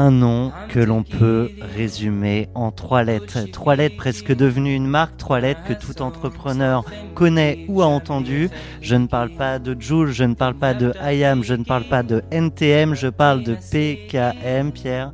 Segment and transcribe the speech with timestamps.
[0.00, 3.50] Un nom que l'on peut résumer en trois lettres.
[3.50, 6.84] Trois lettres presque devenues une marque, trois lettres que tout entrepreneur
[7.16, 8.48] connaît ou a entendu.
[8.80, 11.82] Je ne parle pas de Joule, je ne parle pas de IAM, je ne parle
[11.82, 15.10] pas de NTM, je parle de PKM, Pierre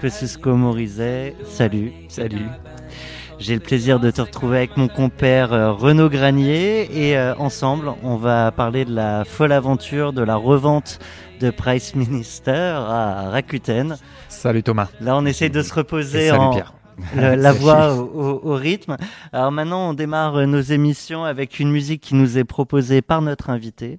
[0.00, 1.36] Kosciusko Morizet.
[1.44, 1.92] Salut.
[2.08, 2.48] Salut.
[3.38, 7.92] J'ai le plaisir de te retrouver avec mon compère euh, Renaud Granier et euh, ensemble,
[8.02, 10.98] on va parler de la folle aventure de la revente
[11.40, 13.96] de Price Minister à Rakuten.
[14.28, 14.88] Salut Thomas.
[15.00, 16.74] Là, on essaie de se reposer salut en Pierre.
[17.16, 18.96] le- la voix au, au- au rythme.
[19.32, 23.22] Alors maintenant, on démarre euh, nos émissions avec une musique qui nous est proposée par
[23.22, 23.98] notre invité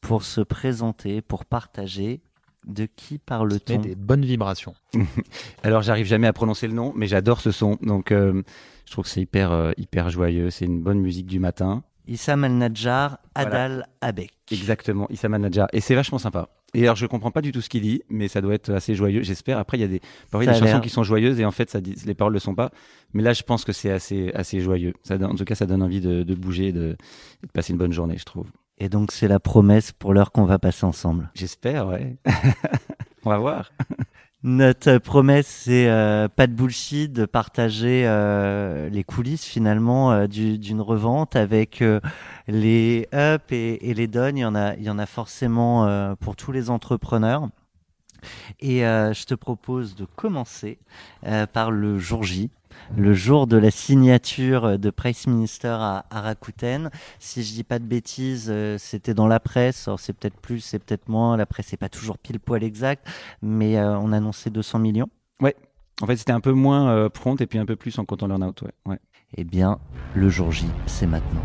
[0.00, 2.20] pour se présenter, pour partager.
[2.66, 4.72] De qui Mais parle-t-on des bonnes vibrations.
[5.62, 7.76] Alors j'arrive jamais à prononcer le nom, mais j'adore ce son.
[7.82, 8.42] Donc euh,
[8.86, 10.48] je trouve que c'est hyper euh, hyper joyeux.
[10.48, 11.82] C'est une bonne musique du matin.
[12.08, 14.30] Issam Al-Najjar, Adal Abek.
[14.50, 15.66] Exactement, Issa Manager.
[15.74, 16.48] Et c'est vachement sympa.
[16.74, 18.94] Et alors je comprends pas du tout ce qu'il dit, mais ça doit être assez
[18.94, 19.22] joyeux.
[19.22, 19.58] J'espère.
[19.58, 21.44] Après il y a des parfois il y a des chansons qui sont joyeuses et
[21.44, 22.70] en fait ça dit, les paroles le sont pas.
[23.12, 24.94] Mais là je pense que c'est assez assez joyeux.
[25.02, 26.96] Ça en tout cas ça donne envie de, de bouger, de,
[27.42, 28.46] de passer une bonne journée, je trouve.
[28.78, 31.30] Et donc, c'est la promesse pour l'heure qu'on va passer ensemble.
[31.34, 32.16] J'espère, ouais.
[33.24, 33.72] On va voir.
[34.46, 40.58] Notre promesse, c'est euh, pas de bullshit, de partager euh, les coulisses finalement euh, du-
[40.58, 41.82] d'une revente avec
[42.46, 44.36] les ups et, et les downs.
[44.36, 47.48] Il y en a, il y en a forcément pour tous les entrepreneurs.
[48.60, 50.78] Et euh, je te propose de commencer
[51.26, 52.50] euh, par le jour J,
[52.96, 56.90] le jour de la signature de Price Minister à, à Rakuten.
[57.18, 59.88] Si je dis pas de bêtises, euh, c'était dans la presse.
[59.88, 61.36] Alors c'est peut-être plus, c'est peut-être moins.
[61.36, 63.06] La presse n'est pas toujours pile poil exact,
[63.42, 65.08] mais euh, on annonçait 200 millions.
[66.02, 68.26] En fait c'était un peu moins euh, prompt et puis un peu plus en comptant
[68.26, 68.62] learn out.
[68.62, 68.72] Ouais.
[68.86, 68.98] ouais.
[69.36, 69.78] Eh bien,
[70.14, 71.44] le jour J, c'est maintenant.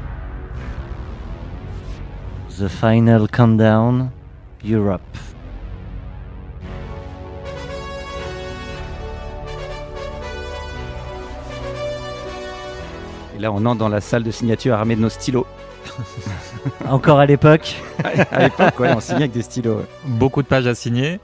[2.57, 4.09] The Final Countdown,
[4.67, 5.01] Europe.
[13.39, 15.47] Et là on entre dans la salle de signature armée de nos stylos.
[16.89, 17.75] Encore à l'époque.
[18.31, 19.77] à l'époque, ouais, on signait avec des stylos.
[19.77, 19.85] ouais.
[20.05, 21.19] Beaucoup de pages à signer.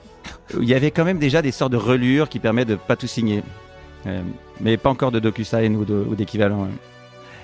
[0.58, 3.08] Il y avait quand même déjà des sortes de relures qui permettent de pas tout
[3.08, 3.44] signer.
[4.08, 4.22] Euh,
[4.62, 6.70] mais pas encore de DocuSign ou d'équivalent.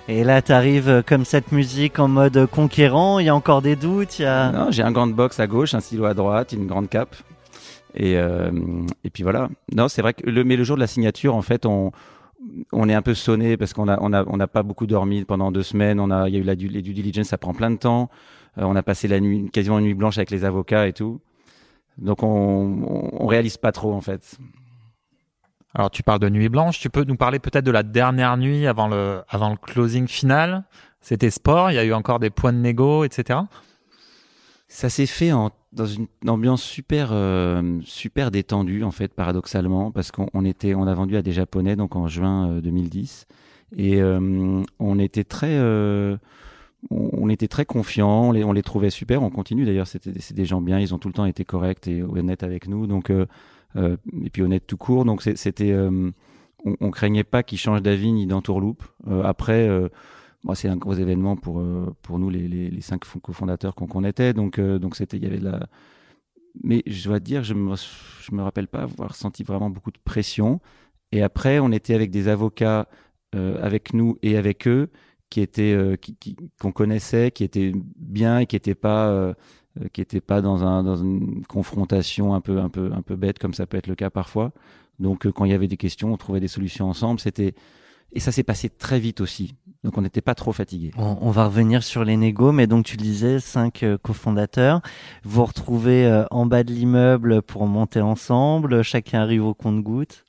[0.08, 3.20] Et là, t'arrives euh, comme cette musique en mode conquérant.
[3.20, 4.20] Il y a encore des doutes.
[4.20, 4.52] Il y a...
[4.52, 7.16] Non, j'ai un grande box à gauche, un stylo à droite, une grande cape.
[7.94, 8.52] Et, euh,
[9.04, 9.50] et puis voilà.
[9.76, 11.92] Non, c'est vrai que le, mais le jour de la signature, en fait, on,
[12.72, 15.24] on est un peu sonné parce qu'on a, on a, on n'a pas beaucoup dormi
[15.26, 16.00] pendant deux semaines.
[16.00, 17.78] On a, il y a eu la, due- les due diligence, ça prend plein de
[17.78, 18.10] temps.
[18.58, 21.22] Euh, on a passé la nuit, quasiment une nuit blanche avec les avocats et tout.
[21.98, 24.38] Donc on, on, on réalise pas trop en fait.
[25.74, 26.80] Alors tu parles de nuit blanche.
[26.80, 30.64] Tu peux nous parler peut-être de la dernière nuit avant le, avant le closing final?
[31.00, 31.72] C'était sport.
[31.72, 33.40] Il y a eu encore des points de négo, etc.
[34.68, 40.12] Ça s'est fait en, dans une ambiance super euh, super détendue en fait paradoxalement parce
[40.12, 43.26] qu'on on était on a vendu à des japonais donc en juin euh, 2010
[43.78, 46.18] et euh, on était très euh,
[46.90, 50.46] on, était très confiants on les, on les trouvait super on continue d'ailleurs c'est des
[50.46, 53.26] gens bien ils ont tout le temps été corrects et honnêtes avec nous donc euh,
[53.76, 55.06] euh, et puis honnêtes tout court.
[55.06, 56.12] Donc c'était euh,
[56.66, 58.84] on, on craignait pas qu'ils changent d'avis ni d'entourloupe.
[59.08, 59.70] Euh, après
[60.44, 63.76] moi, c'est un gros événement pour euh, pour nous les, les, les cinq fo- cofondateurs
[63.76, 64.34] qu'on qu'on était.
[64.34, 65.68] Donc euh, donc c'était il y avait de la.
[66.64, 69.92] Mais je dois te dire, je me je me rappelle pas avoir senti vraiment beaucoup
[69.92, 70.60] de pression.
[71.12, 72.88] Et après, on était avec des avocats
[73.36, 74.90] euh, avec nous et avec eux
[75.30, 79.34] qui étaient euh, qui qui- qu'on connaissait, qui étaient bien et qui étaient pas euh,
[79.94, 83.40] qui étaient pas dans un dans une confrontation un peu un peu un peu bête
[83.40, 84.52] comme ça peut être le cas parfois.
[85.00, 87.20] Donc euh, quand il y avait des questions, on trouvait des solutions ensemble.
[87.22, 87.56] C'était
[88.14, 89.56] et ça s'est passé très vite aussi.
[89.84, 90.92] Donc on n'était pas trop fatigué.
[90.98, 94.82] On, on va revenir sur les négos, mais donc tu le disais, cinq euh, cofondateurs.
[95.24, 98.84] Vous vous retrouvez euh, en bas de l'immeuble pour monter ensemble.
[98.84, 100.24] Chacun arrive au compte-goutte.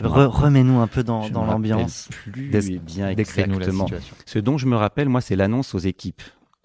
[0.00, 2.08] Re- Remets-nous un peu dans, l'ambiance.
[2.10, 3.86] Plus Des- bien la exactement.
[4.26, 6.22] Ce dont je me rappelle, moi, c'est l'annonce aux équipes.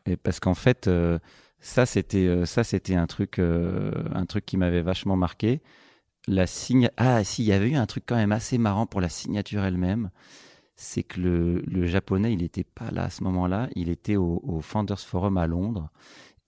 [0.07, 1.17] Et parce qu'en fait, euh,
[1.59, 5.61] ça, c'était ça, c'était un truc, euh, un truc qui m'avait vachement marqué.
[6.27, 6.89] La signe.
[6.97, 9.63] Ah, si, il y avait eu un truc quand même assez marrant pour la signature
[9.63, 10.09] elle-même.
[10.75, 14.41] C'est que le, le, japonais, il n'était pas là à ce moment-là, il était au,
[14.43, 15.89] au, Founders Forum à Londres.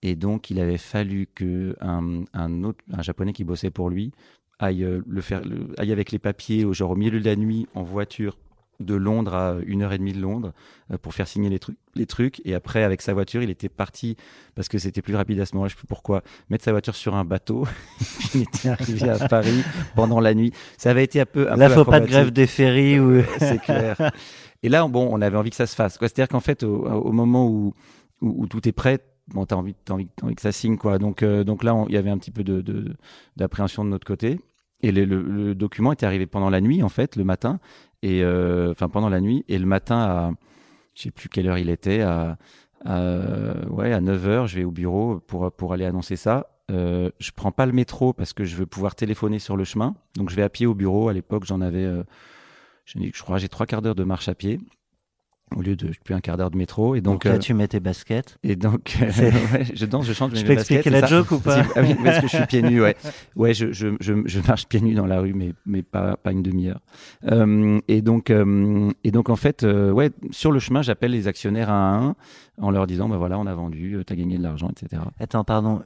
[0.02, 4.12] Et donc, il avait fallu que un, un autre, un japonais qui bossait pour lui,
[4.58, 5.42] aille le faire,
[5.76, 8.36] aille avec les papiers, au genre au milieu de la nuit, en voiture,
[8.80, 10.52] de Londres à une heure et demie de Londres
[10.92, 12.40] euh, pour faire signer les trucs, les trucs.
[12.44, 14.16] Et après, avec sa voiture, il était parti
[14.54, 15.68] parce que c'était plus rapide à ce moment-là.
[15.68, 17.66] Je sais plus pourquoi mettre sa voiture sur un bateau.
[18.34, 19.62] il était arrivé à Paris
[19.96, 20.52] pendant la nuit.
[20.76, 21.50] Ça avait été un peu.
[21.50, 23.22] Un là, peu faut pas de grève des ferries ou.
[23.38, 24.12] C'est clair.
[24.62, 25.98] Et là, bon, on avait envie que ça se fasse.
[26.00, 27.74] C'est-à-dire qu'en fait, au, au moment où,
[28.20, 28.98] où, où, tout est prêt,
[29.28, 30.98] bon, t'as envie, as envie, as envie que ça signe, quoi.
[30.98, 32.42] Donc, euh, donc là, il y avait un petit peu
[33.36, 34.40] d'appréhension de, de, de notre côté.
[34.80, 37.58] Et le, le, le, document était arrivé pendant la nuit, en fait, le matin
[38.02, 39.44] et euh, enfin pendant la nuit.
[39.48, 40.30] Et le matin à
[40.94, 42.36] je sais plus quelle heure il était à,
[43.70, 46.48] ouais à 9 heures je vais au bureau pour pour aller annoncer ça.
[46.70, 49.94] Euh, je prends pas le métro parce que je veux pouvoir téléphoner sur le chemin.
[50.16, 51.08] Donc je vais à pied au bureau.
[51.08, 52.02] À l'époque j'en avais euh,
[52.84, 54.60] je crois j'ai trois quarts d'heure de marche à pied
[55.56, 56.94] au lieu de plus un quart d'heure de métro.
[56.94, 58.38] Et donc, donc là euh, tu mets tes baskets.
[58.42, 61.62] et donc euh, ouais, je danse je chante je peux expliquer la joke ou pas
[61.76, 62.96] ah oui parce que je suis pieds nus ouais.
[63.36, 66.32] Ouais je, je, je, je, marche pieds nus dans la rue mais mais pas pas
[66.32, 66.80] une demi-heure.
[67.30, 71.28] Euh, et donc euh, et donc en fait euh, ouais sur le chemin j'appelle les
[71.28, 72.16] actionnaires un à un
[72.60, 75.82] en leur disant bah voilà on a vendu t'as gagné de l'argent etc attends pardon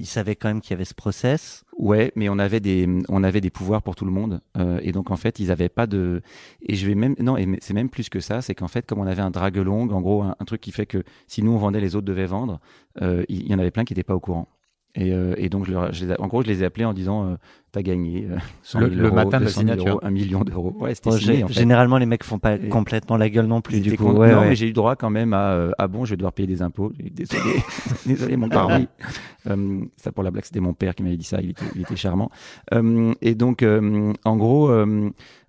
[0.00, 1.64] ils savaient quand même qu'il y avait ce process.
[1.78, 4.92] Ouais, mais on avait des on avait des pouvoirs pour tout le monde euh, et
[4.92, 6.20] donc en fait ils avaient pas de
[6.60, 8.98] et je vais même non et c'est même plus que ça, c'est qu'en fait comme
[8.98, 11.52] on avait un drague long, en gros un, un, truc qui fait que si nous
[11.52, 12.60] on vendait les autres devaient vendre,
[13.00, 14.48] euh, il y, y en avait plein qui n'étaient pas au courant.
[14.94, 16.92] Et, euh, et, donc, je, leur, je les, en gros, je les ai appelés en
[16.92, 17.34] disant euh,
[17.72, 19.86] T'as gagné euh, 100 le, euros, le matin de la signature.
[19.86, 20.74] Euros, un million d'euros.
[20.80, 21.54] Ouais, c'était bon, signé, en fait.
[21.54, 23.80] Généralement, les mecs font pas et complètement la gueule non plus.
[23.80, 24.48] Du coup, ouais, non, ouais.
[24.48, 26.62] mais j'ai eu droit quand même à euh, Ah bon, je vais devoir payer des
[26.62, 26.92] impôts.
[26.98, 27.62] Désolé,
[28.06, 28.66] désolé, mon père.
[28.66, 28.88] Oui.
[29.46, 31.40] Euh, ça, pour la blague, c'était mon père qui m'avait dit ça.
[31.40, 32.30] Il était, il était charmant.
[32.74, 33.64] Euh, et donc,
[34.24, 34.68] en gros.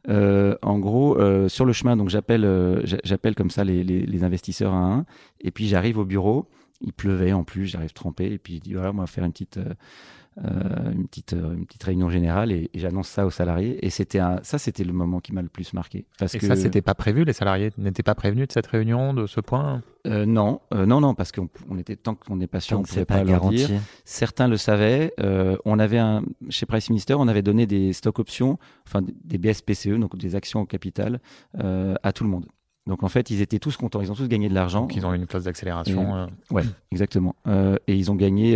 [0.10, 4.02] Euh, en gros, euh, sur le chemin, donc j'appelle, euh, j'appelle comme ça les, les,
[4.02, 5.06] les, investisseurs un à un,
[5.42, 6.48] et puis j'arrive au bureau.
[6.82, 9.32] Il pleuvait en plus, j'arrive trempé, et puis je dis voilà, on va faire une
[9.32, 13.86] petite, euh, une petite, une petite réunion générale, et, et j'annonce ça aux salariés.
[13.86, 16.06] Et c'était un, ça, c'était le moment qui m'a le plus marqué.
[16.18, 17.24] Parce et que ça, c'était pas prévu.
[17.24, 19.84] Les salariés n'étaient pas prévenus de cette réunion, de ce point?
[20.08, 22.82] Euh, non, euh, non, non, parce qu'on on était tant qu'on n'est pas sûr, on
[22.82, 23.70] ne pouvait pas, pas leur dire.
[24.04, 25.14] Certains le savaient.
[25.20, 28.58] Euh, on avait un chez Price Minister, on avait donné des stock options,
[28.88, 31.20] enfin des BSPCE, donc des actions au capital,
[31.60, 32.46] euh, à tout le monde.
[32.88, 34.82] Donc en fait, ils étaient tous contents, ils ont tous gagné de l'argent.
[34.82, 36.16] Donc ils ont eu une clause d'accélération.
[36.16, 36.28] Euh...
[36.50, 37.36] Ouais, exactement.
[37.48, 38.54] Euh, et ils ont gagné.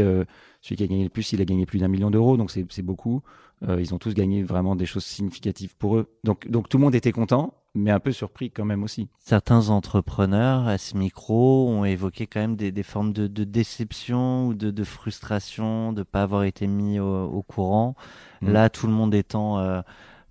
[0.61, 2.81] celui qui a gagné le plus, il a gagné plus d'un million d'euros, donc c'est
[2.81, 3.21] beaucoup.
[3.67, 6.07] ils ont tous gagné vraiment des choses significatives pour eux.
[6.23, 9.09] Donc donc tout le monde était content mais un peu surpris quand même aussi.
[9.19, 14.47] Certains entrepreneurs à ce micro ont évoqué quand même des, des formes de, de, déception
[14.47, 17.95] ou de, de frustration de ne pas avoir été mis au, au courant.
[18.41, 18.51] Mmh.
[18.51, 19.81] Là, tout le monde étant euh,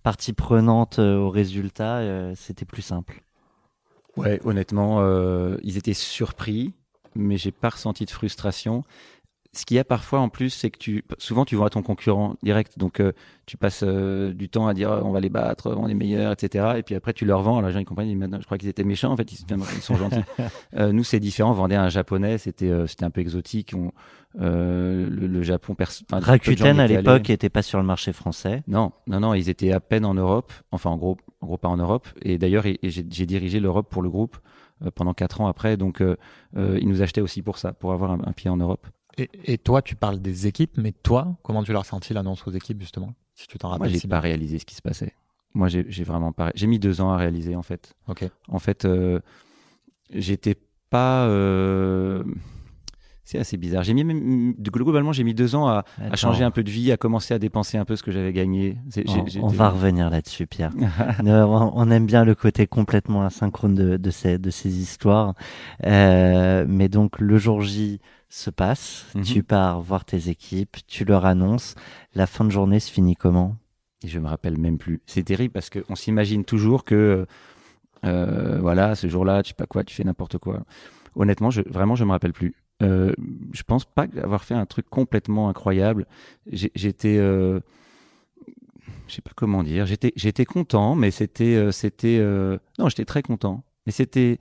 [0.02, 3.22] partie prenante euh, au résultat, euh, c'était plus simple.
[4.16, 6.72] Ouais, honnêtement, euh, ils étaient surpris,
[7.14, 8.84] mais j'ai pas ressenti de frustration
[9.56, 12.36] ce qu'il y a parfois en plus, c'est que tu, souvent tu vois ton concurrent
[12.42, 13.12] direct, donc euh,
[13.46, 16.74] tu passes euh, du temps à dire on va les battre, on est meilleurs, etc.
[16.76, 18.68] Et puis après tu leur vends, alors les gens ils comprennent, ils, je crois qu'ils
[18.68, 20.24] étaient méchants, en fait ils, ils sont gentils.
[20.76, 23.74] euh, nous c'est différent, on vendait un japonais, c'était euh, c'était un peu exotique.
[23.76, 23.92] On,
[24.36, 28.64] le, le, Japon, enfin, Rakuten à l'époque n'était pas sur le marché français.
[28.66, 31.68] Non, non, non, ils étaient à peine en Europe, enfin en gros, en gros pas
[31.68, 32.08] en Europe.
[32.22, 34.36] Et d'ailleurs j'ai dirigé l'Europe pour le groupe
[34.96, 36.02] pendant quatre ans après, donc
[36.56, 38.88] ils nous achetaient aussi pour ça, pour avoir un, un pied en Europe.
[39.18, 42.50] Et, et, toi, tu parles des équipes, mais toi, comment tu l'as ressenti l'annonce aux
[42.50, 43.88] équipes justement Si tu t'en rappelles.
[43.88, 44.30] Moi, j'ai si pas bien.
[44.30, 45.14] réalisé ce qui se passait.
[45.54, 46.50] Moi, j'ai vraiment pas.
[46.56, 47.94] J'ai mis deux ans à réaliser en fait.
[48.08, 48.28] Ok.
[48.48, 49.20] En fait, euh,
[50.10, 50.56] j'étais
[50.90, 51.26] pas.
[51.26, 52.24] Euh...
[53.26, 53.82] C'est assez bizarre.
[53.84, 56.92] J'ai mis même globalement, j'ai mis deux ans à, à, changer un peu de vie,
[56.92, 58.76] à commencer à dépenser un peu ce que j'avais gagné.
[59.08, 60.72] On, on va revenir là-dessus, Pierre.
[61.24, 65.32] on aime bien le côté complètement asynchrone de, de, ces, de ces histoires.
[65.86, 67.98] Euh, mais donc le jour J,
[68.36, 69.20] se passe, Mhm.
[69.20, 69.24] mmh.
[69.24, 71.74] tu pars voir tes équipes, tu leur annonces,
[72.14, 73.56] la fin de journée se finit comment?
[74.02, 75.00] Et je me rappelle même plus.
[75.06, 77.26] C'est terrible parce qu'on s'imagine toujours que,
[78.04, 80.64] euh, voilà, ce jour-là, tu sais pas quoi, tu fais n'importe quoi.
[81.14, 82.54] Honnêtement, je, vraiment, je me rappelle plus.
[82.82, 83.12] Euh,
[83.52, 86.06] je pense pas avoir fait un truc complètement incroyable.
[86.50, 87.60] J'étais, euh,
[89.06, 93.04] je sais pas comment dire, j'étais, j'étais content, mais c'était, euh, c'était, euh, non, j'étais
[93.04, 94.38] très content, mais c'était,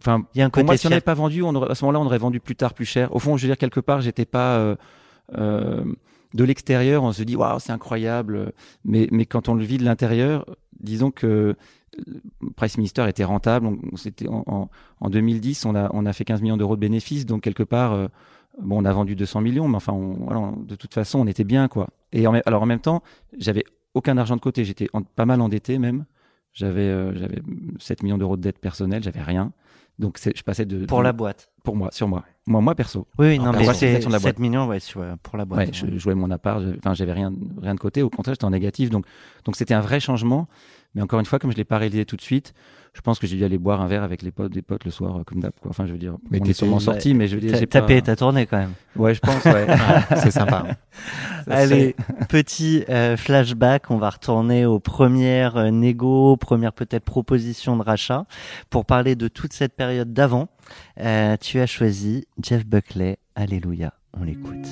[0.00, 1.70] enfin, il y a un pour côté moi, si on n'avait pas vendu, on aurait,
[1.70, 3.14] à ce moment-là, on aurait vendu plus tard, plus cher.
[3.14, 4.76] Au fond, je veux dire quelque part, j'étais pas euh,
[5.36, 5.84] euh,
[6.34, 8.52] de l'extérieur, on se dit waouh, c'est incroyable,
[8.84, 10.46] mais mais quand on le vit de l'intérieur,
[10.80, 11.56] disons que
[12.56, 13.66] Price Minister était rentable.
[13.66, 13.78] On,
[14.28, 17.42] en, en, en, 2010, on a on a fait 15 millions d'euros de bénéfices, donc
[17.42, 18.08] quelque part, euh,
[18.60, 21.44] bon, on a vendu 200 millions, mais enfin, on, voilà, de toute façon, on était
[21.44, 21.88] bien, quoi.
[22.12, 23.02] Et en, alors en même temps,
[23.36, 23.64] j'avais
[23.94, 26.04] aucun argent de côté, j'étais pas mal endetté même.
[26.52, 27.40] J'avais euh, j'avais
[27.78, 29.52] 7 millions d'euros de dette personnelle, j'avais rien.
[29.98, 31.50] Donc je passais de Pour de- la boîte.
[31.64, 32.24] pour moi, sur moi.
[32.46, 33.06] Moi moi perso.
[33.18, 34.38] Oui, non, mais c'est capitalisation de la 7 boîte.
[34.38, 35.66] millions ouais, sur- pour la boîte.
[35.68, 38.50] Ouais, je jouais mon appart, enfin j'avais rien rien de côté, au contraire, j'étais en
[38.50, 39.06] négatif donc
[39.44, 40.48] donc c'était un vrai changement.
[40.94, 42.54] Mais encore une fois comme je l'ai pas réalisé tout de suite,
[42.94, 44.90] je pense que j'ai dû aller boire un verre avec les potes des potes le
[44.90, 45.70] soir euh, comme d'hab quoi.
[45.70, 47.66] Enfin je veux dire Mais on est sûrement sortis mais je veux dire T'as j'ai
[47.66, 48.72] t'as pas payé ta tournée quand même.
[48.96, 49.66] Ouais, je pense ouais.
[50.16, 50.66] C'est sympa.
[51.50, 51.94] Allez,
[52.28, 58.26] petit euh, flashback, on va retourner aux premières euh, négo, premières peut-être propositions de rachat
[58.70, 60.48] pour parler de toute cette période d'avant.
[61.00, 64.66] Euh, tu as choisi Jeff Buckley, Alléluia, on l'écoute.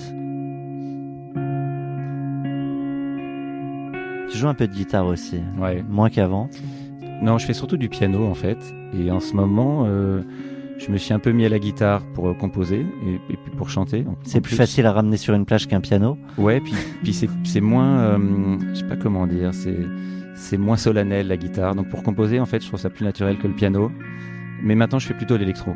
[4.30, 5.84] Tu joues un peu de guitare aussi, Ouais.
[5.88, 6.48] moins qu'avant.
[7.22, 8.58] Non, je fais surtout du piano en fait.
[8.98, 10.22] Et en ce moment, euh,
[10.78, 13.50] je me suis un peu mis à la guitare pour euh, composer et, et puis
[13.56, 14.04] pour chanter.
[14.24, 16.18] C'est plus facile à ramener sur une plage qu'un piano.
[16.38, 19.78] Ouais, puis, puis c'est, moins, euh, je sais pas comment dire, c'est,
[20.34, 21.74] c'est moins solennel la guitare.
[21.74, 23.90] Donc pour composer, en fait, je trouve ça plus naturel que le piano.
[24.62, 25.72] Mais maintenant, je fais plutôt l'électro.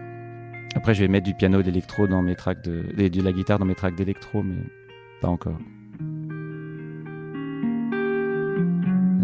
[0.75, 3.59] Après, je vais mettre du piano, d'électro dans mes tracks de, et de la guitare
[3.59, 4.55] dans mes tracks d'électro, mais
[5.21, 5.59] pas encore.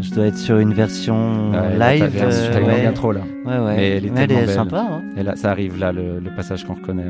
[0.01, 2.11] Je dois être sur une version Ouais, live.
[2.19, 2.61] t'as, euh, ouais.
[2.61, 3.21] longue intro là.
[3.45, 3.77] Ouais, ouais.
[3.77, 4.87] Mais elle est Mais sympa.
[4.91, 5.03] hein.
[5.17, 7.05] Et là, ça arrive là, le, le passage qu'on reconnaît.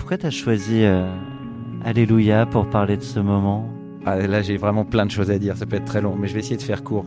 [0.00, 1.06] Pourquoi t'as choisi euh,
[1.84, 3.68] Alléluia pour parler de ce moment?
[4.06, 5.56] Ah, là, j'ai vraiment plein de choses à dire.
[5.56, 7.04] Ça peut être très long, mais je vais essayer de faire court.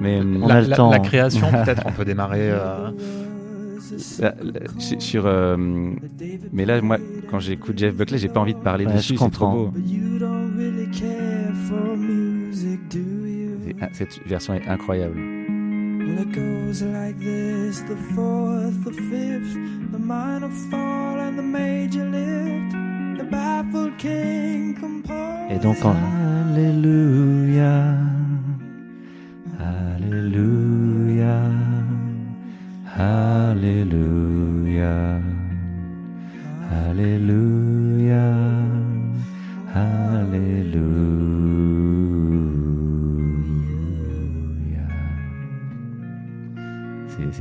[0.00, 2.50] Mais hum, On la, a le la- temps, la création, peut-être, on peut démarrer.
[2.50, 2.90] euh,
[4.20, 4.60] là, là,
[5.00, 5.56] sur, euh,
[6.52, 6.98] mais là, moi,
[7.30, 9.14] quand j'écoute Jeff Buckley, j'ai pas envie de parler Ouais, dessus.
[9.14, 9.54] je C'est trop comprends.
[9.54, 9.70] beau.
[9.74, 13.50] But you don't really care for music, do you?
[13.66, 15.16] C'est- ah, Cette version est incroyable.
[16.08, 19.54] Well, it goes like this the fourth, the fifth,
[19.92, 22.72] the minor fall and the major lift.
[23.18, 25.50] The baffled king composed.
[25.50, 25.94] Et donc en
[26.48, 27.94] Alléluia,
[29.60, 31.42] Alléluia,
[32.96, 34.27] Alléluia,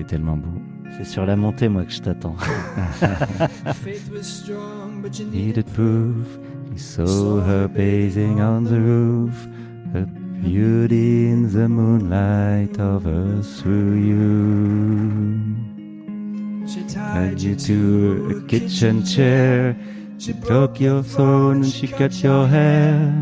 [0.07, 0.61] tellement beau.
[0.97, 2.35] C'est sur la montée moi que je t'attends.
[3.83, 6.39] Faith was strong, but you needed proof.
[6.73, 9.47] He saw her bathing on the roof.
[9.93, 10.05] Her
[10.41, 15.55] beauty in the moonlight over through you.
[16.67, 19.75] She Tied you to a kitchen chair.
[20.19, 23.13] She broke your phone and she cut your hair.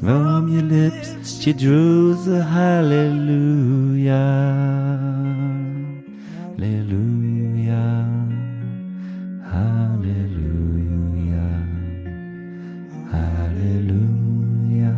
[0.00, 4.16] From your lips, she drew the hallelujah.
[6.58, 8.04] Hallelujah.
[9.52, 11.52] Hallelujah.
[13.12, 14.96] Hallelujah.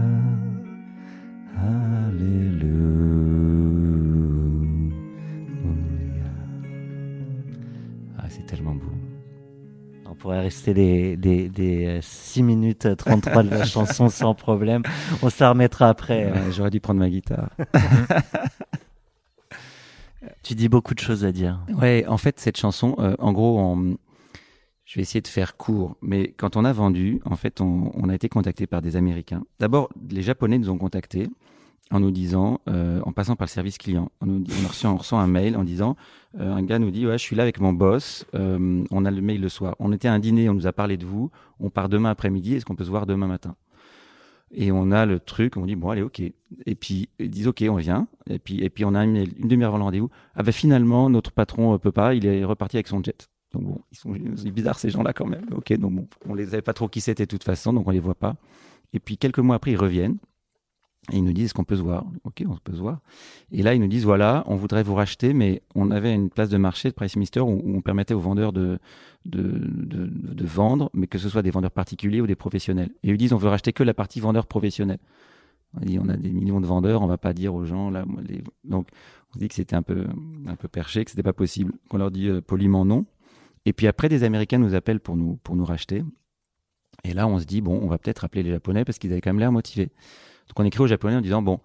[1.57, 2.81] Hallelujah.
[8.19, 8.81] Ah, c'est tellement beau.
[10.07, 14.35] On pourrait rester des, des, des euh, 6 minutes euh, 33 de la chanson sans
[14.35, 14.83] problème.
[15.23, 16.25] On se la remettra après.
[16.25, 16.33] euh.
[16.33, 17.51] Ouais, J'aurais dû prendre ma guitare.
[20.51, 21.61] Tu dis beaucoup de choses à dire.
[21.81, 23.77] Ouais, en fait, cette chanson, euh, en gros,
[24.85, 28.15] je vais essayer de faire court, mais quand on a vendu, en fait, on, a
[28.17, 29.45] été contacté par des Américains.
[29.61, 31.29] D'abord, les Japonais nous ont contactés
[31.93, 34.45] en nous disant, euh, en passant par le service client, on, nous
[34.85, 35.95] on, reçoit un mail en disant,
[36.41, 39.21] euh, un gars nous dit, ouais, je suis là avec mon boss, on a le
[39.21, 39.77] mail le soir.
[39.79, 41.31] On était à un dîner, on nous a parlé de vous,
[41.61, 43.55] on part demain après-midi, est-ce qu'on peut se voir demain matin?
[44.53, 46.21] Et on a le truc, on dit bon allez ok.
[46.21, 48.09] Et puis ils disent ok on vient.
[48.29, 50.11] Et puis et puis on a une, demi-heure avant le rendez-vous.
[50.35, 53.29] Ah ben finalement notre patron euh, peut pas, il est reparti avec son jet.
[53.53, 55.47] Donc bon, ils sont c'est bizarre ces gens-là quand même.
[55.53, 57.93] Ok donc bon, on les avait pas trop qui c'était de toute façon, donc on
[57.93, 58.37] les voit pas.
[58.93, 60.19] Et puis quelques mois après ils reviennent
[61.13, 62.05] ils nous disent qu'on peut se voir.
[62.25, 63.01] Ok on peut se voir.
[63.53, 66.49] Et là ils nous disent voilà on voudrait vous racheter, mais on avait une place
[66.49, 68.79] de marché de Price Mister où, on permettait aux vendeurs de
[69.27, 72.91] de, de, vendre, mais que ce soit des vendeurs particuliers ou des professionnels.
[73.03, 74.99] Et ils disent on veut racheter que la partie vendeur professionnel.
[75.75, 78.05] On a des millions de vendeurs, on va pas dire aux gens là.
[78.65, 78.89] Donc
[79.31, 80.07] on se dit que c'était un peu
[80.47, 81.73] un peu perché, que c'était pas possible.
[81.89, 83.07] Qu'on leur dit euh, poliment non.
[83.67, 86.03] Et puis après des Américains nous appellent pour nous pour nous racheter.
[87.05, 89.21] Et là on se dit bon on va peut-être appeler les Japonais parce qu'ils avaient
[89.21, 89.91] quand même l'air motivés.
[90.51, 91.61] Donc on écrit aux Japonais en disant bon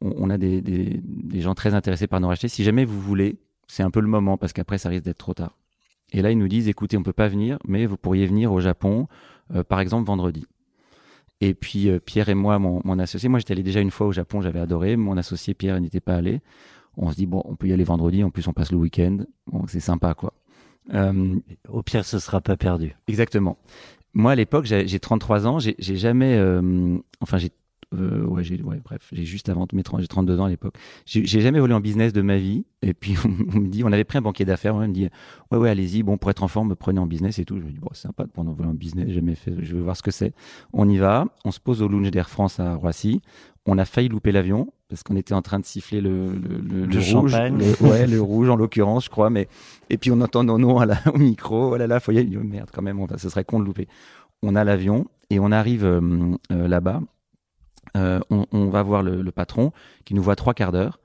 [0.00, 2.48] on, on a des, des, des gens très intéressés par nous racheter.
[2.48, 3.36] Si jamais vous voulez,
[3.68, 5.56] c'est un peu le moment parce qu'après ça risque d'être trop tard.
[6.14, 8.60] Et là, ils nous disent, écoutez, on peut pas venir, mais vous pourriez venir au
[8.60, 9.08] Japon,
[9.54, 10.44] euh, par exemple, vendredi.
[11.40, 14.06] Et puis euh, Pierre et moi, mon, mon associé, moi j'étais allé déjà une fois
[14.06, 14.96] au Japon, j'avais adoré.
[14.96, 16.40] Mon associé Pierre n'était pas allé.
[16.96, 18.22] On se dit bon, on peut y aller vendredi.
[18.22, 19.18] En plus, on passe le week-end.
[19.46, 20.34] Bon, c'est sympa quoi.
[20.94, 21.36] Euh,
[21.68, 22.94] Au pire, ce sera pas perdu.
[23.08, 23.56] exactement.
[24.14, 25.58] Moi à l'époque, j'ai j'ai 33 ans.
[25.58, 27.50] J'ai j'ai jamais, euh, enfin j'ai,
[27.94, 30.74] euh, ouais, j'ai, ouais, bref, j'ai juste avant mes 30, j'ai 32 ans à l'époque.
[31.06, 32.64] J'ai jamais volé en business de ma vie.
[32.82, 33.14] Et puis
[33.54, 34.74] on, me dit, on avait pris un banquier d'affaires.
[34.74, 35.08] On me dit,
[35.50, 36.02] ouais, ouais, allez-y.
[36.02, 37.58] Bon, pour être en forme, me prenez en business et tout.
[37.58, 39.06] Je me dis, bon, c'est sympa de prendre en voler en business.
[39.08, 39.54] J'ai jamais fait.
[39.60, 40.32] Je veux voir ce que c'est.
[40.72, 41.26] On y va.
[41.44, 43.20] On se pose au lounge d'Air France à Roissy.
[43.66, 46.84] On a failli louper l'avion parce qu'on était en train de siffler le, le, le,
[46.86, 47.32] Le rouge,
[47.80, 49.30] ouais, le rouge en l'occurrence, je crois.
[49.30, 49.46] Mais
[49.88, 51.72] et puis on entend nos noms à la, au micro.
[51.72, 52.36] Oh là là, faut y aller.
[52.36, 53.86] Oh, merde, quand même, on va- ce serait con de louper.
[54.42, 56.00] On a l'avion et on arrive euh,
[56.50, 57.00] euh, là-bas.
[57.96, 59.72] Euh, on, on va voir le, le patron
[60.04, 60.98] qui nous voit trois quarts d'heure.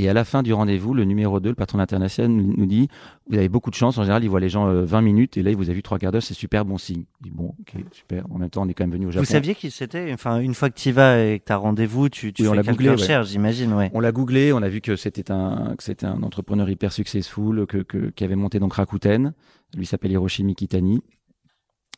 [0.00, 2.86] Et à la fin du rendez-vous, le numéro 2, le patron international, nous dit
[3.28, 3.98] Vous avez beaucoup de chance.
[3.98, 5.82] En général, il voit les gens euh, 20 minutes et là, il vous a vu
[5.82, 6.22] trois quarts d'heure.
[6.22, 7.02] C'est super bon signe.
[7.18, 8.24] Je dis Bon, ok, super.
[8.30, 9.24] En même temps, on est quand même venu au Japon.
[9.24, 10.12] Vous saviez qui c'était?
[10.12, 12.48] Enfin, une fois que tu y vas et que tu as rendez-vous, tu, tu Oui,
[12.58, 12.94] fais quelques googlé, ouais.
[12.94, 13.90] recherches, j'imagine, ouais.
[13.92, 17.66] On l'a googlé, on a vu que c'était un, que c'était un entrepreneur hyper successful,
[17.66, 19.32] que, que, qui avait monté donc Rakuten.
[19.76, 21.02] Lui s'appelle Hiroshi Mikitani.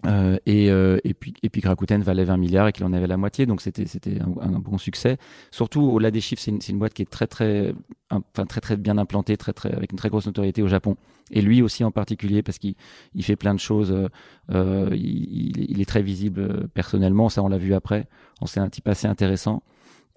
[0.07, 3.07] Euh, et, euh, et puis et puis Rakuten valait 20 milliards et qu'il en avait
[3.07, 5.19] la moitié, donc c'était c'était un, bon succès.
[5.51, 7.75] Surtout au-delà des chiffres, c'est une, une boîte qui est très très
[8.11, 10.97] enfin très très bien implantée, très très avec une très grosse notoriété au Japon.
[11.33, 12.77] Et lui aussi en particulier parce qu'il
[13.15, 13.93] il fait plein de choses.
[13.93, 14.09] euh,
[14.53, 18.09] euh, il, il est- très visible euh, personnellement, ça on l'a vu après.
[18.41, 19.63] On c'est un type assez intéressant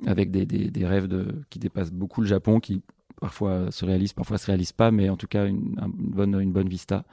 [0.05, 2.81] avec des, des, des rêves de, qui dépassent beaucoup le Japon, qui
[3.21, 6.39] parfois se réalisent, parfois se réalisent pas, mais en tout cas une, un- une bonne
[6.41, 7.05] une bonne vista.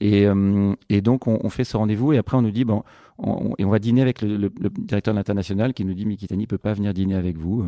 [0.00, 2.82] Et, euh, et donc on, on fait ce rendez-vous et après on nous dit bon
[3.18, 5.94] on, on- et on va dîner avec le, le- le directeur de l'international qui nous
[5.94, 7.64] dit Mikitani peut pas venir dîner avec vous.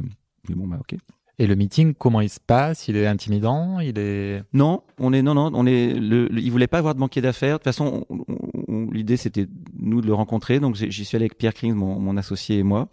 [0.49, 0.99] Mais bon bah ok.
[1.41, 2.87] Et le meeting, comment il se passe?
[2.87, 3.81] Il est intimidant?
[3.81, 6.95] Il est Non, on est non non, on est le, le- il voulait pas avoir
[6.95, 7.55] de banquier d'affaires.
[7.55, 8.37] De toute façon, on- on-
[8.69, 9.47] on- l'idée c'était
[9.79, 10.61] nous de le rencontrer.
[10.61, 12.89] Donc j'y suis allé avec Pierre Krings, mon, mon associé et moi.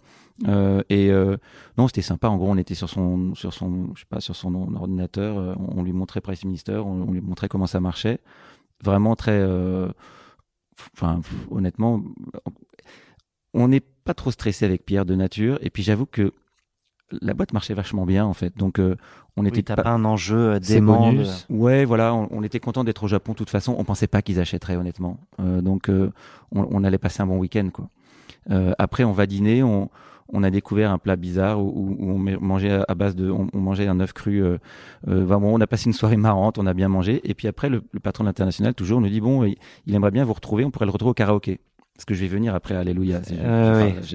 [0.48, 1.38] Euh, et euh,
[1.78, 2.30] non, c'était sympa.
[2.30, 5.38] En gros, on était sur son sur son je sais pas sur son ordinateur.
[5.38, 8.20] euh, On, on lui montrait Price Minister, on, on lui montrait comment ça marchait.
[8.84, 9.90] Vraiment très euh,
[10.96, 12.02] enfin honnêtement
[13.54, 16.34] on n'est pas trop stressé avec Pierre de nature et puis j'avoue que
[17.22, 18.96] la boîte marchait vachement bien en fait donc euh,
[19.38, 21.14] on Oui, était t'as pas- pas un enjeu euh, dément.
[21.14, 23.74] de- Ouais, voilà, on, on était content d'être au Japon de toute façon.
[23.78, 25.20] On pensait pas qu'ils achèteraient, honnêtement.
[25.40, 26.12] Euh, donc, euh,
[26.52, 27.88] on, on allait passer un bon week-end, quoi.
[28.50, 29.64] Euh, après, on va dîner.
[29.64, 29.90] On,
[30.34, 33.16] on a découvert un plat bizarre où, où- où on ma- mangeait à- à base
[33.16, 34.44] de, on, on mangeait un œuf cru.
[34.44, 34.58] Euh,
[35.08, 36.58] euh, on a passé une soirée marrante.
[36.58, 37.22] On a bien mangé.
[37.24, 39.56] Et puis après, le, le patron de l'international toujours nous dit bon, il,
[39.88, 40.64] il aimerait bien vous retrouver.
[40.66, 41.60] On pourrait le retrouver au karaoké.
[41.94, 43.22] Parce que je vais venir après, alléluia.
[43.32, 44.08] Euh, enfin, oui.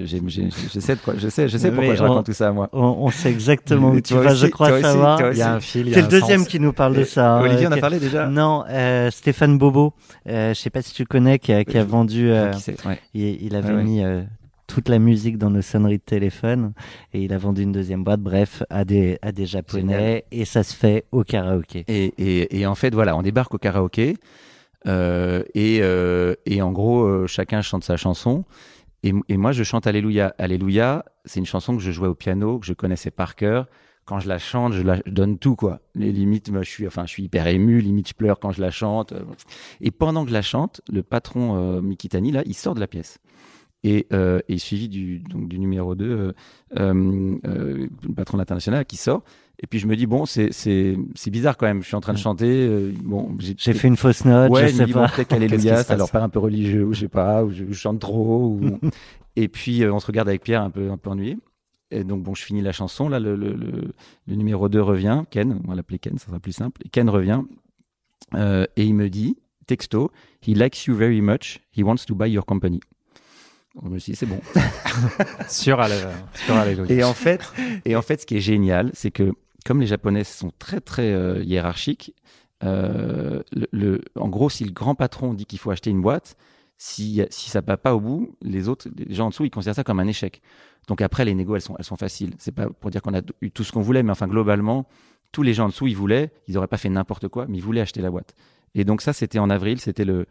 [0.73, 2.51] je, sais de quoi, je sais, je sais Oui, pourquoi je on- raconte tout ça,
[2.51, 2.67] moi.
[2.73, 5.31] On, on sait exactement où tu vas, aussi, je crois toi aussi, savoir.
[5.31, 5.93] Il y a un fil.
[5.93, 6.49] C'est le deuxième sens.
[6.49, 7.35] qui nous parle de ça.
[7.37, 8.27] hein, Olivier, on a parlé déjà.
[8.27, 9.93] Non, euh, Stéphane Bobo.
[10.27, 12.29] Euh, je sais pas si tu connais, qui a, qui a Je- vendu.
[12.29, 12.99] euh, Qui c'est Ouais.
[13.13, 13.83] il, il avait Ah ouais.
[13.83, 14.21] mis euh,
[14.67, 16.73] toute la musique dans nos sonneries de téléphone
[17.13, 18.21] et il a vendu une deuxième boîte.
[18.21, 21.85] Bref, à des à des japonais et ça se fait au karaoké.
[21.87, 24.17] Et, et, et en fait, voilà, on débarque au karaoké
[24.87, 28.45] euh, et, euh, et en gros, euh, chacun chante sa chanson.
[29.03, 30.33] Et, et moi, je chante Alléluia.
[30.37, 33.67] Alléluia, c'est une chanson que je jouais au piano, que je connaissais par cœur.
[34.05, 35.81] Quand je la chante, je, la, je donne tout, quoi.
[35.93, 38.61] Les limites, moi, je suis, enfin, je suis hyper ému, limite, je pleure quand je
[38.61, 39.13] la chante.
[39.81, 42.87] Et pendant que je la chante, le patron euh, Mikitani, là, il sort de la
[42.87, 43.19] pièce.
[43.89, 46.31] Et, euh, et suivi du, donc, du numéro 2, euh,
[46.77, 49.23] euh, euh, le patron international qui sort.
[49.59, 51.81] Et puis je me dis, bon, c'est, c'est, c'est bizarre quand même.
[51.81, 52.47] Je suis en train de chanter.
[52.67, 55.07] euh, bon, J'ai fait une fausse note, Ouais, je sais dis, bon, pas.
[55.09, 57.51] peut-être Qu'est-ce qui qu'Alléluia, ça leur paraît un peu religieux, ou je sais pas, ou
[57.51, 58.47] je, je chante trop.
[58.49, 58.79] Ou...
[59.37, 61.37] et puis euh, on se regarde avec Pierre un peu, un peu ennuyé.
[61.91, 63.07] Et donc bon, je finis la chanson.
[63.07, 63.93] Là, le, le, le,
[64.27, 65.23] le numéro 2 revient.
[65.31, 66.81] Ken, on va l'appeler Ken, ça sera plus simple.
[66.85, 67.41] Et Ken revient
[68.33, 70.11] euh, et il me dit, texto,
[70.45, 71.59] He likes you very much.
[71.75, 72.79] He wants to buy your company.
[73.83, 74.39] Je me suis dit, c'est bon.
[75.47, 76.55] Sur Allé- sur.
[76.91, 77.41] Et en fait,
[77.85, 79.31] et en fait, ce qui est génial, c'est que
[79.65, 82.13] comme les Japonais sont très très euh, hiérarchiques,
[82.63, 86.35] euh, le, le- en gros, si le grand patron dit qu'il faut acheter une boîte,
[86.77, 89.75] si, si ça va pas au bout, les autres, les gens en dessous, ils considèrent
[89.75, 90.41] ça comme un échec.
[90.87, 92.33] Donc après, les négos, elles sont, elles sont faciles.
[92.39, 94.87] C'est pas pour dire qu'on a eu tout ce qu'on voulait, mais enfin globalement,
[95.31, 97.63] tous les gens en dessous, ils voulaient, ils n'auraient pas fait n'importe quoi, mais ils
[97.63, 98.35] voulaient acheter la boîte.
[98.75, 100.25] Et donc ça, c'était en avril, c'était le,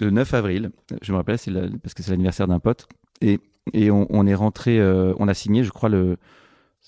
[0.00, 0.70] le 9 avril.
[1.02, 2.86] Je me rappelle, c'est la- parce que c'est l'anniversaire d'un pote.
[3.20, 3.38] Et,
[3.72, 6.16] et on, on est rentré, euh, on a signé, je crois, le,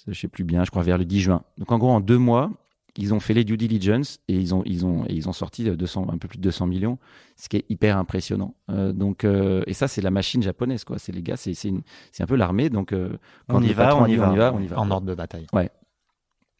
[0.08, 1.42] je sais plus bien, je crois vers le 10 juin.
[1.58, 2.50] Donc en gros, en deux mois,
[2.96, 5.64] ils ont fait les due diligence et ils ont, ils ont, et ils ont sorti
[5.64, 6.98] 200, un peu plus de 200 millions,
[7.36, 8.54] ce qui est hyper impressionnant.
[8.70, 10.98] Euh, donc, euh, et ça, c'est la machine japonaise, quoi.
[10.98, 12.70] C'est les gars, c'est, c'est, une- c'est un peu l'armée.
[12.70, 13.16] Donc, euh,
[13.48, 14.30] quand On y va, patron on y va.
[14.30, 14.78] on y va, on y va.
[14.78, 15.46] En ordre de bataille.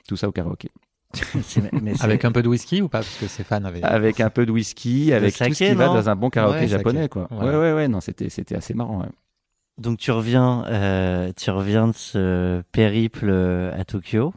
[0.09, 0.71] Tout ça au karaoké.
[1.83, 2.99] Mais Avec un peu de whisky ou pas?
[2.99, 3.83] Parce que Stéphane avait.
[3.83, 6.61] avec un peu de whisky, avec tout saké, ce qui va dans un bon karaoké
[6.61, 6.79] Ouais, saké.
[6.79, 7.29] japonais, quoi.
[7.31, 7.47] Ouais.
[7.49, 9.01] Ouais, ouais, ouais, non, c'était, c'était assez marrant.
[9.01, 9.09] ouais.
[9.77, 14.33] Donc tu reviens, euh, tu reviens de ce périple euh, à Tokyo.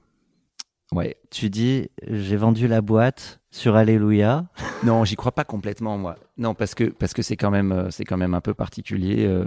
[0.94, 1.18] Ouais.
[1.32, 4.46] Tu dis, j'ai vendu la boîte sur Alléluia.
[4.84, 6.18] Non, j'y crois pas complètement, moi.
[6.38, 9.26] Non, parce que parce que c'est quand même euh, c'est quand même un peu particulier.
[9.26, 9.46] euh,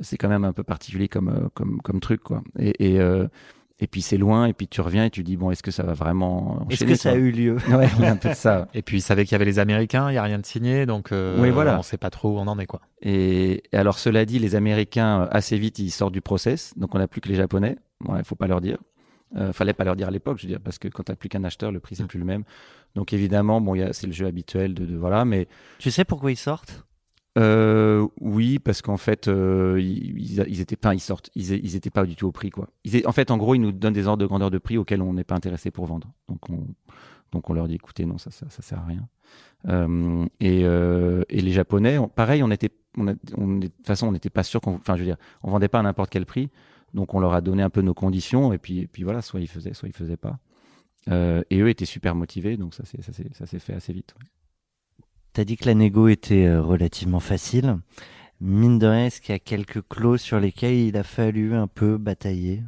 [0.00, 2.42] c'est quand même un peu particulier comme comme comme truc, quoi.
[2.58, 3.26] Et et, euh,
[3.80, 5.82] et puis c'est loin, et puis tu reviens et tu dis bon, est-ce que ça
[5.82, 8.34] va vraiment Est-ce que ça a eu lieu Ouais, il y a un peu de
[8.34, 8.68] ça.
[8.74, 10.86] Et puis il savait qu'il y avait les Américains, il y a rien de signé,
[10.86, 11.78] donc euh, Oui, voilà.
[11.78, 12.80] on sait pas trop où on en est quoi.
[13.02, 16.94] Et, et alors cela dit, les Américains euh, assez vite ils sortent du process, donc
[16.94, 17.76] on n'a plus que les Japonais.
[18.00, 18.78] Bon, il faut pas leur dire.
[19.36, 21.28] Euh, fallait pas leur dire à l'époque, je veux dire, parce que quand t'as plus
[21.28, 22.08] qu'un acheteur, le prix c'est Mm.
[22.08, 22.42] plus le même.
[22.96, 25.46] Donc évidemment, bon, c'est le jeu habituel de, de voilà, mais
[25.78, 26.84] Tu sais pourquoi ils sortent?
[27.38, 32.04] Euh, oui, parce qu'en fait, euh, ils, ils, étaient pas, ils sortent, ils, étaient pas
[32.04, 32.68] du tout au prix, quoi.
[33.04, 35.12] En fait, en gros, ils nous donnent des ordres de grandeur de prix auxquels on
[35.12, 36.12] n'est pas intéressé pour vendre.
[36.28, 36.66] Donc, on,
[37.30, 39.08] donc on leur dit, écoutez, non, ça, ça, sert à rien.
[39.68, 44.08] Euh, et, euh, et les Japonais, on- pareil, on était, on, a- de toute façon,
[44.08, 46.26] on n'était pas sûr qu'on, enfin, je veux dire, on vendait pas à n'importe quel
[46.26, 46.50] prix.
[46.94, 49.38] Donc, on leur a donné un peu nos conditions, et puis, et puis voilà, soit
[49.40, 50.40] ils faisaient, soit ils faisaient pas.
[51.06, 54.14] Et eux étaient super motivés, donc ça s'est, fait assez vite.
[55.32, 57.78] T'as dit que la négo était euh, relativement facile.
[58.40, 61.68] Mine de rien, est-ce qu'il y a quelques clauses sur lesquelles il a fallu un
[61.68, 62.62] peu batailler?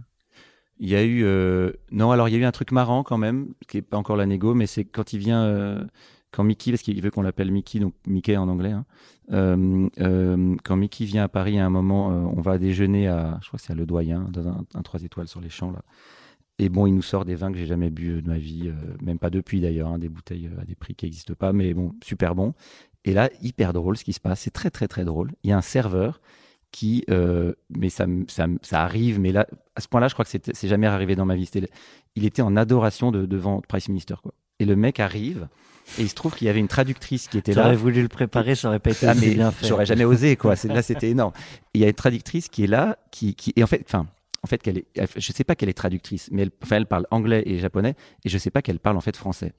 [0.79, 3.19] Il y a eu euh, non alors il y a eu un truc marrant quand
[3.19, 5.85] même qui est pas encore la négo mais c'est quand il vient euh,
[6.33, 8.85] quand Mickey parce qu'il veut qu'on l'appelle Mickey donc Mickey en anglais hein,
[9.31, 13.65] quand Mickey vient à Paris à un moment on va déjeuner à je crois que
[13.65, 15.83] c'est à Le Doyen dans un, un 3 étoiles sur les champs là
[16.59, 18.69] et bon il nous sort des vins que j'ai jamais bu euh, de ma vie
[18.69, 21.53] euh, même pas depuis d'ailleurs hein, des bouteilles euh, à des prix qui n'existent pas
[21.53, 22.55] mais bon super bon
[23.05, 25.53] et là hyper drôle ce qui se passe c'est très très très drôle il y
[25.53, 26.21] a un serveur
[26.73, 30.69] qui, euh, mais ça, ça, arrive, mais là, à ce point-là, je crois que c'est
[30.69, 31.49] jamais arrivé dans ma vie.
[32.17, 34.33] Il était en adoration de, devant Price Minister, quoi.
[34.59, 35.49] Et le mec arrive,
[35.99, 37.65] et il se trouve qu'il y avait une traductrice qui était là.
[37.65, 39.67] J'aurais voulu le préparer, ça aurait pas été Ah, mais bien fait.
[39.67, 40.55] j'aurais jamais osé, quoi.
[40.65, 41.33] Là, c'était énorme.
[41.75, 44.07] Et il y a une traductrice qui est là, qui, qui et en fait, enfin,
[44.43, 46.87] en fait, qu'elle est, elle- je sais pas qu'elle est traductrice, mais elle, enfin, elle
[46.87, 49.53] parle anglais et japonais, et je sais pas qu'elle parle en fait français.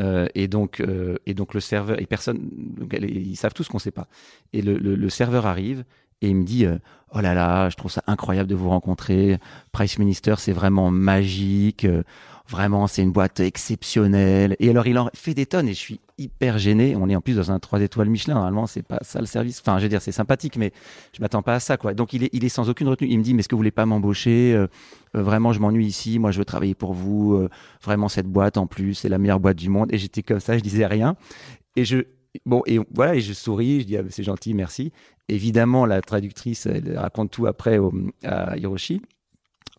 [0.00, 3.68] Euh, et donc, euh, et donc le serveur et personne, donc elle- ils savent tous
[3.68, 4.08] qu'on sait pas.
[4.54, 5.84] Et le, le, le serveur arrive
[6.22, 6.78] et il me dit, euh,
[7.14, 9.38] oh là là, je trouve ça incroyable de vous rencontrer.
[9.72, 11.84] Price Minister, c'est vraiment magique.
[11.84, 12.02] euh,
[12.48, 14.56] Vraiment, c'est une boîte exceptionnelle.
[14.58, 16.94] Et alors, il en fait des tonnes et je suis hyper gêné.
[16.96, 18.34] On est en plus dans un 3 étoiles Michelin.
[18.34, 19.60] Normalement, c'est pas ça le service.
[19.64, 20.72] Enfin, je veux dire, c'est sympathique, mais
[21.16, 21.94] je m'attends pas à ça, quoi.
[21.94, 23.08] Donc, il est, il est sans aucune retenue.
[23.10, 24.52] Il me dit, mais est-ce que vous voulez pas m'embaucher?
[24.54, 24.66] Euh,
[25.14, 26.18] Vraiment, je m'ennuie ici.
[26.18, 27.48] Moi, je veux travailler pour vous.
[27.82, 29.92] Vraiment, cette boîte, en plus, c'est la meilleure boîte du monde.
[29.92, 31.16] Et j'étais comme ça, je disais rien.
[31.76, 31.98] Et je,
[32.46, 33.80] bon, et voilà, et je souris.
[33.80, 34.92] Je dis, ah, c'est gentil, merci.
[35.28, 37.92] Évidemment, la traductrice, elle raconte tout après au,
[38.24, 39.02] à Hiroshi.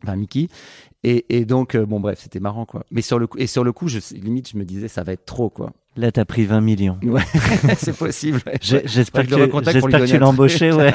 [0.03, 0.47] Enfin, Mickey.
[1.03, 2.85] Et, et donc, euh, bon, bref, c'était marrant, quoi.
[2.91, 5.13] Mais sur le coup, et sur le coup, je, limite, je me disais, ça va
[5.13, 5.71] être trop, quoi.
[5.95, 6.97] Là, t'as pris 20 millions.
[7.03, 7.21] Ouais,
[7.77, 8.41] c'est possible.
[8.47, 8.57] ouais.
[8.61, 10.91] J'espère que, tu l'as embauché, ouais.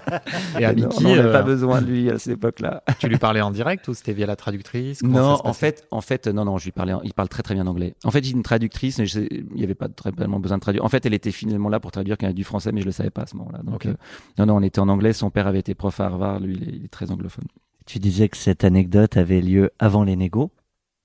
[0.60, 2.82] Et à Non, Mickey, on n'avait euh, pas besoin de lui à cette époque-là.
[2.98, 5.00] tu lui parlais en direct ou c'était via la traductrice?
[5.00, 7.54] Comment Non, en fait, en fait, non, non, je lui parlais, il parle très très
[7.54, 7.94] bien anglais.
[8.04, 10.58] En fait, j'ai une traductrice, mais je sais- il n'y avait pas très tellement besoin
[10.58, 10.84] de traduire.
[10.84, 12.82] En fait, elle était finalement là pour traduire quand il y avait du français, mais
[12.82, 13.60] je le savais pas à ce moment-là.
[13.64, 13.94] Donc, euh,
[14.38, 15.14] non, non, on était en anglais.
[15.14, 17.46] Son père avait été prof à Harvard, lui, il est, il est très anglophone.
[17.86, 20.50] Tu disais que cette anecdote avait lieu avant les négos?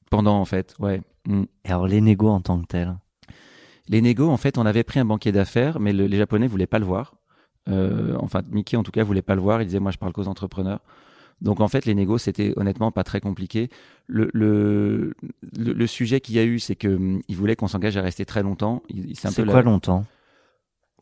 [0.09, 1.01] Pendant, en fait, ouais.
[1.27, 1.43] Mm.
[1.65, 2.95] Et alors, les négos en tant que tels?
[3.89, 6.67] Les négos, en fait, on avait pris un banquier d'affaires, mais le- les Japonais voulaient
[6.67, 7.15] pas le voir.
[7.69, 9.61] Euh, enfin, Mickey, en tout cas, voulait pas le voir.
[9.61, 10.79] Il disait, moi, je parle qu'aux entrepreneurs.
[11.41, 13.69] Donc, en fait, les négos, c'était honnêtement pas très compliqué.
[14.07, 15.13] Le, le,
[15.57, 18.01] le, le sujet qu'il y a eu, c'est que hum, il voulait qu'on s'engage à
[18.01, 18.81] rester très longtemps.
[19.13, 20.05] C'est quoi la- longtemps?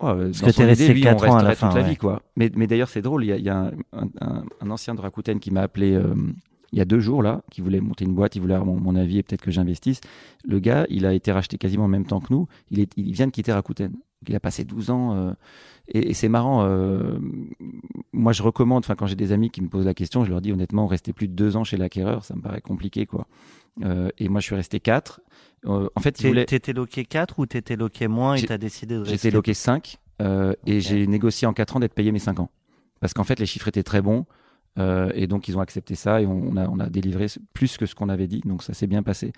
[0.02, 1.78] Ouais, euh, Parce que t'es resté idée, lui, quatre on ans à la fin, toute
[1.78, 1.90] la ouais.
[1.90, 2.22] vie, quoi.
[2.36, 3.24] Mais, mais d'ailleurs, c'est drôle.
[3.24, 5.62] Il y a, il y a un, un- un- un ancien de Rakuten qui m'a
[5.62, 6.14] appelé euh,
[6.72, 8.80] il y a deux jours là, qui voulait monter une boîte, il voulait avoir mon,
[8.80, 10.02] mon avis et peut-être que j'investisse.
[10.44, 12.48] Le gars, il a été racheté quasiment en même temps que nous.
[12.72, 13.94] Il, est, il vient de quitter Rakuten.
[14.28, 15.14] Il a passé 12 ans.
[15.16, 15.32] euh,
[15.88, 16.64] et, et c'est marrant.
[16.66, 17.20] euh,
[18.14, 18.84] moi, je recommande.
[18.84, 21.14] Enfin, quand j'ai des amis qui me posent la question, je leur dis honnêtement, rester
[21.14, 23.28] plus de deux ans chez l'acquéreur, ça me paraît compliqué, quoi.
[23.84, 25.22] Euh, et moi, je suis resté quatre.
[25.66, 26.46] Euh, en fait, T'es- voulait.
[26.46, 29.98] T'étais loqué 4 ou t'étais loqué moins et t'as décidé de rester J'étais loqué 5
[30.22, 32.50] euh, et j'ai négocié en 4 ans d'être payé mes 5 ans.
[33.02, 34.26] Parce qu'en fait, les chiffres étaient très bons
[34.78, 37.78] euh, et donc ils ont accepté ça et on, on a, on a délivré plus
[37.78, 39.32] que ce qu'on avait dit, donc ça s'est bien passé.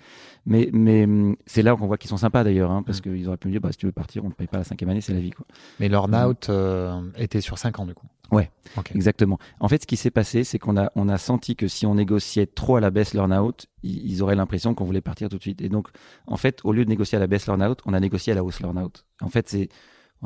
[0.46, 3.02] Mais, mais hum, c'est là qu'on voit qu'ils sont sympas d'ailleurs, hein, parce Mm.
[3.02, 4.64] qu'ils auraient pu me dire bah, si tu veux partir, on ne paye pas la
[4.64, 5.30] cinquième année, c'est la vie.
[5.30, 5.46] Quoi.
[5.80, 8.06] Mais leur out euh, était sur 5 ans du coup.
[8.30, 8.50] Ouais.
[8.76, 8.90] Ok.
[8.94, 9.38] Exactement.
[9.58, 11.94] En fait, ce qui s'est passé, c'est qu'on a, on a senti que si on
[11.94, 15.42] négociait trop à la baisse l'earn-out, ils, ils auraient l'impression qu'on voulait partir tout de
[15.42, 15.62] suite.
[15.62, 15.88] Et donc,
[16.26, 18.44] en fait, au lieu de négocier à la baisse l'earn-out, on a négocié à la
[18.44, 19.06] hausse l'earn-out.
[19.22, 19.68] En fait, c'est,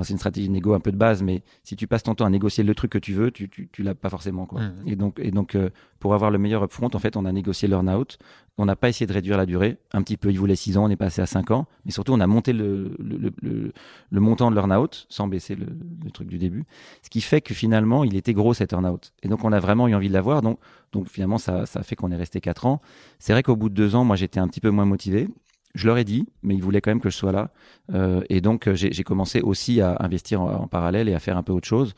[0.03, 2.25] c'est une stratégie de négo un peu de base, mais si tu passes ton temps
[2.25, 4.47] à négocier le truc que tu veux, tu, tu, tu l'as pas forcément.
[4.47, 4.63] Quoi.
[4.63, 4.73] Mhm.
[4.87, 7.69] Et donc, et donc euh, pour avoir le meilleur upfront, en fait, on a négocié
[7.69, 8.19] l'earn-out.
[8.59, 9.79] On n'a pas essayé de réduire la durée.
[9.93, 11.67] Un petit peu, il voulait 6 ans, on est passé à 5 ans.
[11.85, 13.73] Mais surtout, on a monté le, le, le,
[14.11, 15.67] le, montant de l'earn-out sans baisser le,
[16.05, 16.65] le truc du début.
[17.03, 19.13] Ce qui fait que finalement, il était gros cet earn-out.
[19.23, 20.43] Et donc, on a vraiment eu envie de l'avoir.
[20.43, 20.59] Donc,
[20.93, 22.81] donc finalement, ça, ça fait qu'on est resté 4 ans.
[23.19, 25.29] C'est vrai qu'au bout de 2 ans, moi, j'étais un petit peu moins motivé.
[25.75, 27.51] Je leur ai dit, mais ils voulaient quand même que je sois là.
[27.95, 31.37] Euh, et donc, euh, j'ai commencé aussi à investir en, en parallèle et à faire
[31.37, 31.95] un peu autre chose.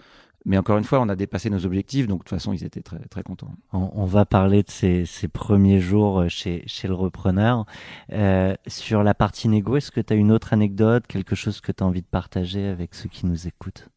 [0.46, 2.82] Mais encore une fois, on a dépassé nos objectifs, donc de toute façon, ils étaient
[2.82, 3.54] très, très contents.
[3.72, 7.64] On, on va parler de ces, ces premiers jours euh, chez, chez le repreneur.
[8.12, 11.72] Euh, sur la partie négo, est-ce que tu as une autre anecdote, quelque chose que
[11.72, 13.88] tu as envie de partager avec ceux qui nous écoutent?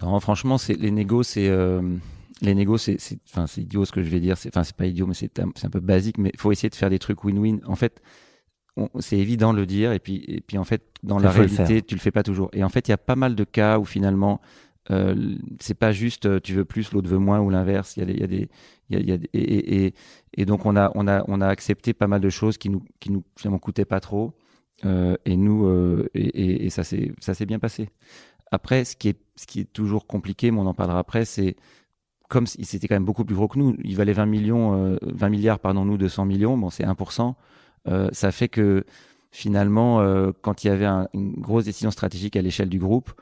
[0.00, 1.82] Non, franchement, c'est les négos, c'est euh,
[2.40, 4.38] les négos, c'est enfin c'est idiot ce que je vais dire.
[4.38, 6.16] C'est enfin c'est pas idiot, mais c'est un, peu basique.
[6.16, 7.60] Mais il faut essayer de faire des trucs win-win.
[7.66, 8.02] En fait,
[8.98, 11.46] c'est évident de le dire, et puis et puis en fait, dans la faut le
[11.46, 12.50] réalité, tu le fais pas toujours.
[12.52, 14.40] Et en fait, il y a pas mal de cas où finalement,
[14.90, 17.96] euh, c'est pas juste euh, tu veux plus, l'autre veut moins, ou l'inverse.
[17.96, 18.48] Il y a des, il y a des,
[18.90, 19.94] il y a, il y a des- et, et, et,
[20.34, 22.82] et donc on a on a on a accepté pas mal de choses qui nous
[23.00, 24.34] qui nous finalement coûtaient pas trop.
[24.84, 27.88] Euh, et nous euh, et, et, ça s'est ça s'est bien passé.
[28.52, 31.56] Après, ce qui est ce qui est toujours compliqué, mais on en parlera après, c'est
[32.28, 33.74] comme c'était quand même beaucoup plus gros que nous.
[33.82, 36.58] Il valait 20 millions, euh, 20 milliards, pardon, nous 200 millions.
[36.58, 37.34] Bon, c'est 1%.
[37.88, 38.84] Euh, ça fait que
[39.30, 43.12] finalement, euh, quand il y avait un- une grosse décision stratégique à l'échelle du groupe,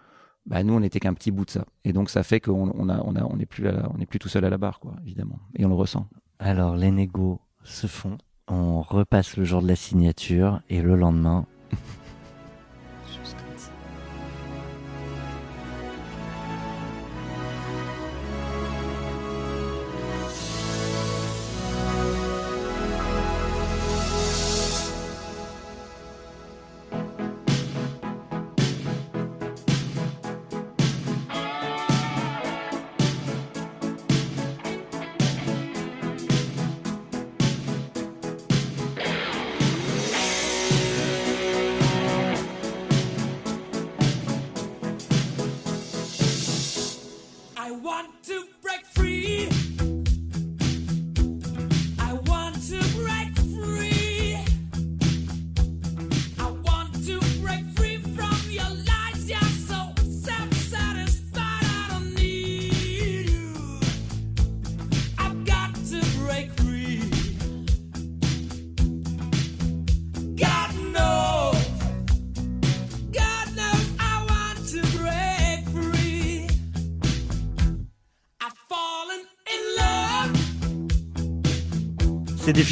[0.46, 1.64] bah nous on n'était qu'un petit bout de ça.
[1.84, 4.28] Et donc ça fait qu'on on a, on a, on n'est plus, on plus tout
[4.28, 5.38] seul à la barre, quoi, évidemment.
[5.56, 6.06] Et on le ressent.
[6.38, 8.18] Alors, les négos se font.
[8.48, 11.46] On repasse le jour de la signature et le lendemain.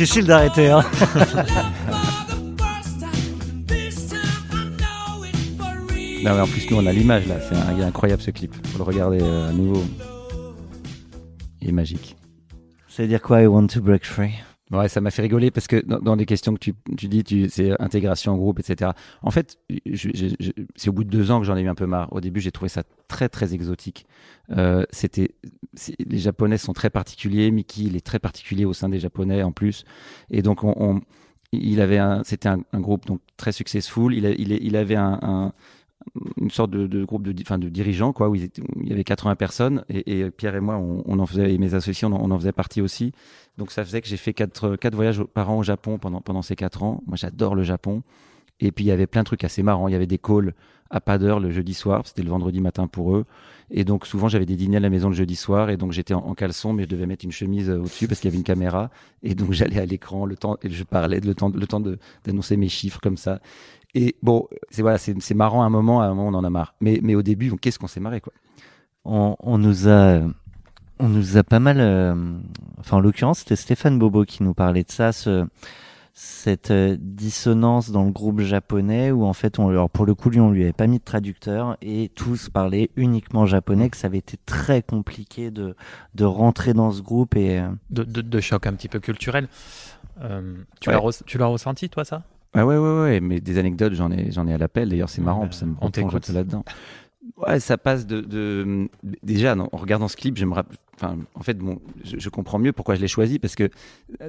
[0.00, 0.12] It's
[5.59, 6.22] for real.
[6.24, 7.37] Non, mais en plus nous on a l'image là.
[7.40, 8.55] C'est incroyable ce clip.
[8.68, 9.83] Faut le regarder euh, à nouveau.
[11.61, 12.16] Il est magique.
[12.88, 14.33] Ça veut dire quoi, I want to break free?
[14.72, 17.22] Ouais, ça m'a fait rigoler parce que dans, dans les questions que tu, tu dis,
[17.24, 18.92] tu, c'est intégration en groupe, etc.
[19.22, 19.58] En fait,
[20.76, 22.11] c'est au bout de deux ans que j'en ai eu un peu marre.
[22.12, 24.06] Au début, j'ai trouvé ça très très exotique.
[24.56, 25.35] Euh, c'était,
[26.06, 27.50] les Japonais sont très particuliers.
[27.50, 29.85] Mickey, il est très particulier au sein des Japonais en plus.
[30.30, 31.00] Et donc, on, on-
[31.54, 34.14] il avait un, c'était un, groupe donc très successful.
[34.14, 35.52] Il, a- il, il avait un, un-
[36.36, 38.50] une sorte de, de groupe de, enfin, de dirigeants quoi où, il
[38.82, 42.06] y avait 80 personnes et, et Pierre et moi on, en faisait et mes associés
[42.06, 43.12] on en, faisait partie aussi
[43.58, 46.42] donc ça faisait que j'ai fait quatre, quatre voyages par an au Japon pendant, pendant
[46.42, 47.02] ces quatre ans.
[47.06, 48.02] Moi j'adore le Japon.
[48.60, 49.88] Et puis il y avait plein de trucs assez marrants.
[49.88, 50.54] Il y avait des calls
[50.90, 53.24] à pas d'heure le jeudi soir, c'était le vendredi matin pour eux.
[53.70, 56.12] Et donc souvent j'avais des dîners à la maison le jeudi soir et donc j'étais
[56.12, 58.38] en, en caleçon mais je devais mettre une chemise euh, au-dessus parce qu'il y avait
[58.38, 58.90] une caméra.
[59.22, 61.82] Et donc j'allais à l'écran le temps et je parlais le temps, le temps
[62.24, 63.40] d'annoncer mes chiffres comme ça.
[63.94, 66.50] Et bon, c'est voilà, c'est marrant à un moment, à un moment on en a
[66.50, 66.74] marre.
[66.81, 68.33] Mais, mais au début, qu'est-ce qu'on s'est marré quoi?
[69.05, 70.20] on, on nous a
[71.00, 72.14] on nous a pas mal euh,
[72.78, 75.44] enfin en l'occurrence c'était Stéphane Bobo qui nous parlait de ça ce
[76.14, 80.31] cette euh, dissonance dans le groupe japonais où en fait on alors pour le coup
[80.31, 84.07] lui on lui avait pas mis de traducteur et tous parlaient uniquement japonais que ça
[84.07, 85.74] avait été très compliqué de
[86.14, 89.48] de rentrer dans ce groupe et euh, de, de, de choc un petit peu culturel.
[90.20, 90.94] Euh, tu Ouais.
[90.94, 92.22] l'as tu l'as ressenti, toi, ça?
[92.54, 94.90] Ah ouais, ouais, ouais, mais des anecdotes, j'en ai, j'en ai à l'appel.
[94.90, 96.64] D'ailleurs, c'est marrant, que ça me peu là-dedans.
[97.37, 98.88] Ouais, ça passe de, de
[99.22, 102.28] déjà non, en regardant ce clip, je me rapp- enfin, en fait, bon, je, je
[102.28, 103.70] comprends mieux pourquoi je l'ai choisi parce que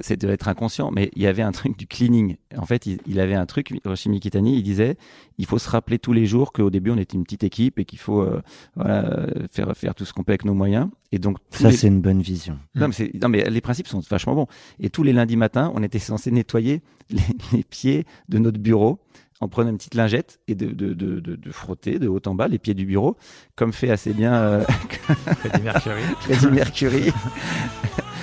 [0.00, 2.36] c'est devait être inconscient, mais il y avait un truc du cleaning.
[2.56, 4.96] En fait, il, il avait un truc, Hiroshi Mikitani, il disait,
[5.38, 7.84] il faut se rappeler tous les jours qu'au début on était une petite équipe et
[7.84, 8.40] qu'il faut, euh,
[8.76, 10.88] voilà, faire faire tout ce qu'on peut avec nos moyens.
[11.10, 14.00] Et donc ça les- c'est une bonne vision non mais, non, mais les principes sont
[14.08, 14.46] vachement bons.
[14.78, 16.80] Et tous les lundis matins, on était censé nettoyer
[17.10, 17.20] les,
[17.52, 19.00] les pieds de notre bureau
[19.44, 22.58] en prenant une petite lingette et de, de, de, frotter de haut en bas les
[22.58, 23.16] pieds du bureau,
[23.56, 24.64] comme fait assez bien euh,
[25.38, 26.02] Freddie Mercury.
[26.20, 27.12] Freddie Mercury.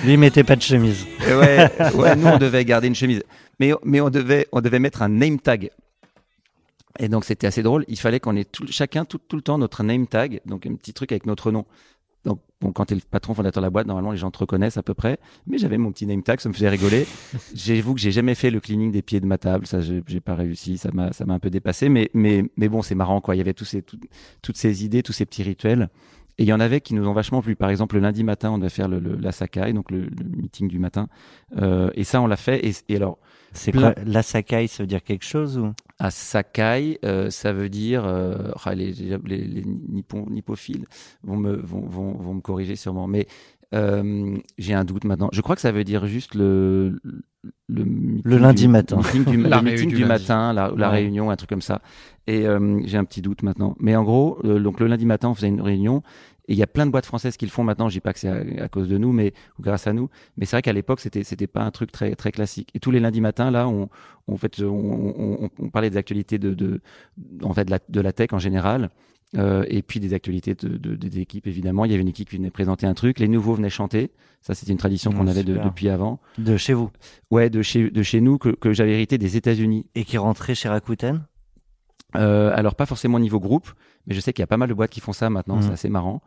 [0.04, 1.06] Lui, il mettait pas de chemise.
[1.28, 3.22] Et ouais, ouais, nous on devait garder une chemise,
[3.60, 5.70] mais mais on devait on devait mettre un name tag.
[6.98, 7.84] Et donc c'était assez drôle.
[7.86, 10.74] Il fallait qu'on ait tout, chacun tout, tout le temps notre name tag, donc un
[10.74, 11.64] petit truc avec notre nom.
[12.24, 14.76] Donc bon, quand t'es le patron fondateur de la boîte, normalement les gens te reconnaissent
[14.76, 15.18] à peu près.
[15.46, 17.06] Mais j'avais mon petit name tag, ça me faisait rigoler.
[17.54, 20.20] J'avoue que j'ai jamais fait le cleaning des pieds de ma table, ça j'ai j'ai
[20.20, 21.88] pas réussi, ça m'a ça m'a un peu dépassé.
[21.88, 23.34] Mais mais mais bon, c'est marrant quoi.
[23.34, 23.98] Il y avait tous ces tout-
[24.40, 25.88] toutes ces idées, tous ces petits rituels.
[26.38, 27.56] Et il y en avait qui nous ont vachement plu.
[27.56, 30.24] Par exemple, le lundi matin, on devait faire le, le- la Sakai, donc le, le
[30.34, 31.08] meeting du matin.
[31.60, 32.66] Euh, et ça, on l'a fait.
[32.66, 33.18] Et, et alors,
[33.52, 35.72] C'est Plein- quoi La Sakai, ça veut dire quelque chose ou?
[36.02, 40.86] À Sakai, euh, ça veut dire euh, ah, les, les, les, les nippon- nippophiles
[41.22, 43.26] vont me vont, vont, vont me corriger sûrement, mais
[43.74, 45.30] euh, j'ai un doute maintenant.
[45.32, 47.00] Je crois que ça veut dire juste le
[47.68, 47.84] le,
[48.38, 48.96] lundi du- matin.
[48.98, 50.22] meeting du, La le réunion meeting du du, lundi.
[50.22, 50.96] matin, la, la Ouais.
[50.96, 51.80] réunion, un truc comme ça.
[52.26, 53.74] Et euh, j'ai un petit doute maintenant.
[53.80, 56.02] Mais en gros, euh, donc le lundi matin, on faisait une réunion.
[56.48, 57.88] Et il y a plein de boîtes françaises qui le font maintenant.
[57.88, 60.08] Je dis pas que c'est à, à cause de nous, mais ou grâce à nous.
[60.36, 62.70] Mais c'est vrai qu'à l'époque, c'était c'était pas un truc très très classique.
[62.74, 63.88] Et tous les lundis matins, là, on
[64.26, 66.80] en fait on, on, on- on parlait des actualités de, de
[67.42, 68.90] en fait de la, de la tech en général.
[69.34, 71.86] Euh, et puis des actualités de, de- des équipes évidemment.
[71.86, 73.18] Il y avait une équipe qui venait présenter un truc.
[73.18, 74.10] Les nouveaux venaient chanter.
[74.42, 76.20] Ça, c'était une tradition qu'on Mmh, avait de- depuis avant.
[76.36, 76.90] De chez vous.
[77.30, 79.86] Ouais, de chez de chez nous que, que j'avais hérité des États-Unis.
[79.94, 81.24] Et qui rentrait chez Rakuten?
[82.16, 83.68] Euh, alors pas forcément au niveau groupe,
[84.06, 85.62] mais je sais qu'il y a pas mal de boîtes qui font ça maintenant, Mhm.
[85.62, 86.20] c'est assez marrant.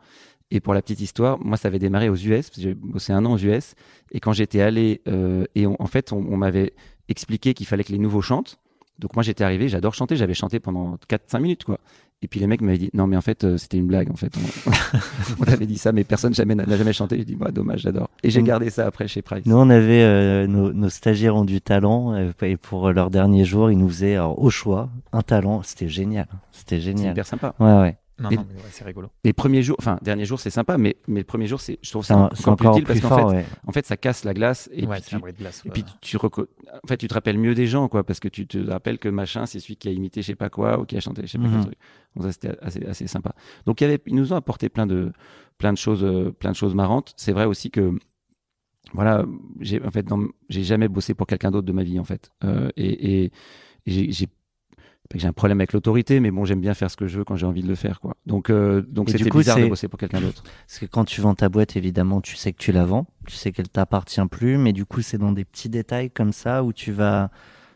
[0.50, 3.32] Et pour la petite histoire, moi ça avait démarré aux US, j'ai bossé un an
[3.34, 3.74] aux US,
[4.12, 6.72] et quand j'étais allé, euh, et on- en fait on, on m'avait
[7.08, 8.58] expliqué qu'il fallait que les nouveaux chantent.
[8.98, 11.78] Donc moi j'étais arrivé, j'adore chanter, j'avais chanté pendant 4-5 minutes quoi.
[12.22, 14.16] Et puis les mecs m'avaient dit non mais en fait euh, c'était une blague en
[14.16, 14.32] fait.
[14.36, 14.70] On,
[15.40, 17.18] on t'avait dit ça mais personne jamais n'a jamais chanté.
[17.18, 18.08] J'ai dit bah dommage j'adore.
[18.22, 18.46] Et j'ai Mm.
[18.46, 19.44] gardé ça après chez Price.
[19.44, 23.44] Nous, on avait euh, nos, nos stagiaires ont du talent euh, et pour leur dernier
[23.44, 25.62] jour, ils nous faisaient alors, au choix un talent.
[25.62, 26.26] C'était génial.
[26.52, 27.12] C'était C'est génial.
[27.12, 27.54] hyper sympa.
[27.60, 27.96] Ouais, ouais.
[28.18, 29.08] Non, Et- non, mais ouais, c'est rigolo.
[29.24, 31.90] Les premiers jours, enfin dernier jour c'est sympa, mais mais le premier jour c'est je
[31.90, 33.30] trouve ça encore, c'est encore plus utile plus parce qu'en fort.
[33.30, 33.46] fait ouais.
[33.66, 35.60] en fait ça casse la glace et ouais, puis c'est tu, un bruit de glace.
[35.64, 35.72] Et ouais.
[35.74, 36.46] puis tu, reco-
[36.82, 39.10] en fait, tu te rappelles mieux des gens, quoi, parce que tu te rappelles que
[39.10, 41.32] machin, c'est celui qui a imité je sais pas quoi ou qui a chanté je
[41.32, 41.52] sais pas Mhm.
[41.52, 41.78] quel truc.
[42.14, 43.34] Donc ça c'était assez, assez sympa.
[43.66, 45.12] Donc il y avait, ils nous ont apporté plein de,
[45.58, 47.12] plein de choses, euh, plein de choses marrantes.
[47.18, 47.92] C'est vrai aussi que,
[48.94, 49.26] voilà,
[49.60, 50.06] j'ai en fait,
[50.48, 52.30] j'ai jamais bossé pour quelqu'un d'autre de ma vie en fait.
[52.44, 53.30] Euh, et et, et
[54.12, 54.28] j'ai,
[55.14, 57.36] j'ai un problème avec l'autorité, mais bon, j'aime bien faire ce que je veux quand
[57.36, 58.16] j'ai envie de le faire, quoi.
[58.26, 60.42] Donc, euh, donc c'était bizarre de bosser pour quelqu'un d'autre.
[60.66, 63.34] Parce que quand tu vends ta boîte, évidemment, tu sais que tu la vends, tu
[63.34, 66.72] sais qu'elle t'appartient plus, mais du coup, c'est dans des petits détails comme ça où
[66.72, 67.30] tu vas,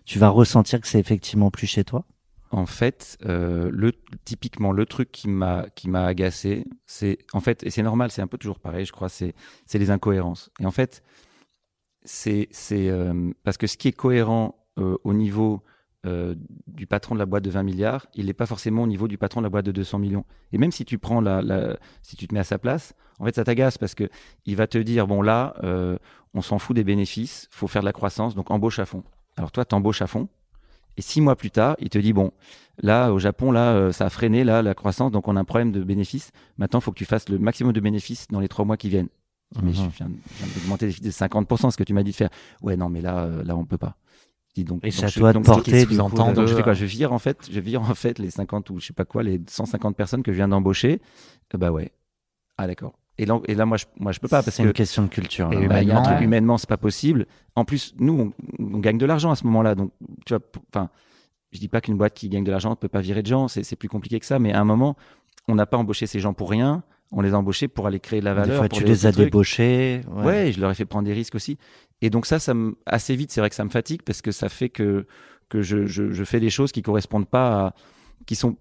[0.05, 2.05] tu vas ressentir que c'est effectivement plus chez toi.
[2.53, 3.93] En fait, euh, le
[4.25, 8.23] typiquement le truc qui m'a qui m'a agacé, c'est en fait et c'est normal, c'est
[8.23, 9.35] un peu toujours pareil, je crois, c'est
[9.67, 10.51] c'est les incohérences.
[10.59, 11.05] Et en fait,
[12.05, 15.63] c'est c'est euh, parce que ce qui est cohérent euh, au niveau
[16.07, 16.35] euh,
[16.67, 19.19] du patron de la boîte de 20 milliards, il n'est pas forcément au niveau du
[19.19, 20.25] patron de la boîte de 200 millions.
[20.53, 23.25] Et même si tu prends la, la si tu te mets à sa place, en
[23.27, 24.09] fait, ça t'agace parce que
[24.47, 25.99] il va te dire bon là, euh,
[26.33, 29.05] on s'en fout des bénéfices, faut faire de la croissance, donc embauche à fond.
[29.37, 30.29] Alors toi, t'embauches à fond.
[30.97, 32.33] Et six mois plus tard, il te dit bon,
[32.83, 35.45] là au Japon, là euh, ça a freiné là la croissance, donc on a un
[35.45, 36.31] problème de bénéfices.
[36.59, 38.89] Maintenant, il faut que tu fasses le maximum de bénéfices dans les trois mois qui
[38.89, 39.09] viennent.
[39.63, 39.91] Mais je Mhm.
[39.97, 40.09] viens,
[40.39, 42.31] je viens d'augmenter de 50%, ce que tu m'as dit de faire.
[42.63, 43.97] Ouais, non, mais là, là, on peut pas.
[44.61, 44.81] Dis donc.
[44.83, 46.75] Et donc c'est à je- toi de porter, du donc, je fais quoi?
[46.75, 49.23] Je vire en fait, je vire en fait les 50 ou je sais pas quoi,
[49.23, 51.01] les 150 personnes que je viens d'embaucher.
[51.55, 51.93] Euh, bah ouais.
[52.59, 52.93] Ah d'accord.
[53.19, 55.03] Et là, et là, moi, je, moi, je peux pas parce C'est que une question
[55.03, 55.53] de culture.
[55.53, 55.69] Et là.
[55.69, 56.25] bah, il y a un humainement, truc, ouais.
[56.25, 57.27] humainement, c'est pas possible.
[57.55, 59.75] En plus, nous, on, on gagne de l'argent à ce moment-là.
[59.75, 59.93] Donc,
[60.27, 60.43] tu vois,
[60.75, 60.89] enfin,
[61.53, 63.49] je dis pas qu'une boîte qui gagne de l'argent ne peut pas virer de gens.
[63.49, 64.39] C'est c'est plus compliqué que ça.
[64.39, 64.97] Mais à un moment,
[65.49, 66.83] on n'a pas embauché ces gens pour rien.
[67.13, 68.51] On les a embauchés pour aller créer de la valeur.
[68.51, 69.27] Des fois, pour tu les as trucs.
[69.27, 70.03] débauchés.
[70.09, 70.53] Ouais.
[70.53, 71.59] je leur ai fait prendre des risques aussi.
[72.03, 74.31] Et donc ça, ça me, assez vite, c'est vrai que ça me fatigue parce que
[74.31, 75.07] ça fait que
[75.49, 77.75] que je, je, je fais des choses qui correspondent pas, à,
[78.25, 78.57] qui sont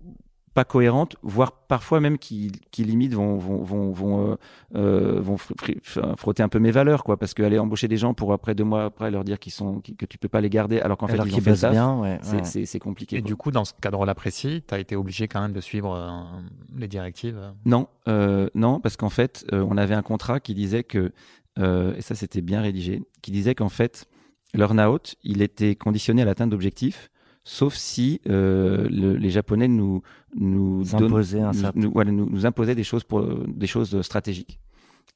[0.53, 4.35] pas cohérentes, voire parfois même qui, qui limite vont vont vont vont, euh,
[4.75, 8.13] euh, vont fr- fr- frotter un peu mes valeurs quoi, parce qu'aller embaucher des gens
[8.13, 10.79] pour après deux mois après leur dire qu'ils sont que tu peux pas les garder
[10.81, 12.19] alors qu'en fait Alors ils ont fait ça, bien, ouais.
[12.23, 12.43] c'est ouais.
[12.43, 13.17] c'est c'est compliqué.
[13.17, 13.27] Et quoi.
[13.27, 16.41] du coup, dans ce cadre-là précis, tu as été obligé quand même de suivre euh,
[16.75, 17.37] les directives.
[17.37, 17.51] euh?
[17.65, 21.11] Non, euh, non, parce qu'en fait, euh, on avait un contrat qui disait que,
[21.59, 24.05] euh, et ça c'était bien rédigé, qui disait qu'en fait,
[24.53, 27.09] l'earn-out, il était conditionné à l'atteinte d'objectifs,
[27.49, 30.01] sauf si euh, le- les Japonais nous
[30.35, 31.09] nous, donnent-
[31.41, 34.59] un nous, certain- nous- voilà, nous- nous imposaient des choses pour des choses stratégiques.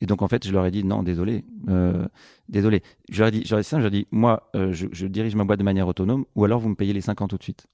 [0.02, 2.06] Et donc en fait, je leur ai dit non, désolé, euh,
[2.50, 2.82] désolé.
[3.10, 4.74] Je leur ai dit, je leur ai dit ça, je leur ai dit, moi, euh,
[4.74, 7.22] je, je dirige ma boîte de manière autonome, ou alors vous me payez les 5
[7.22, 7.68] ans tout de suite.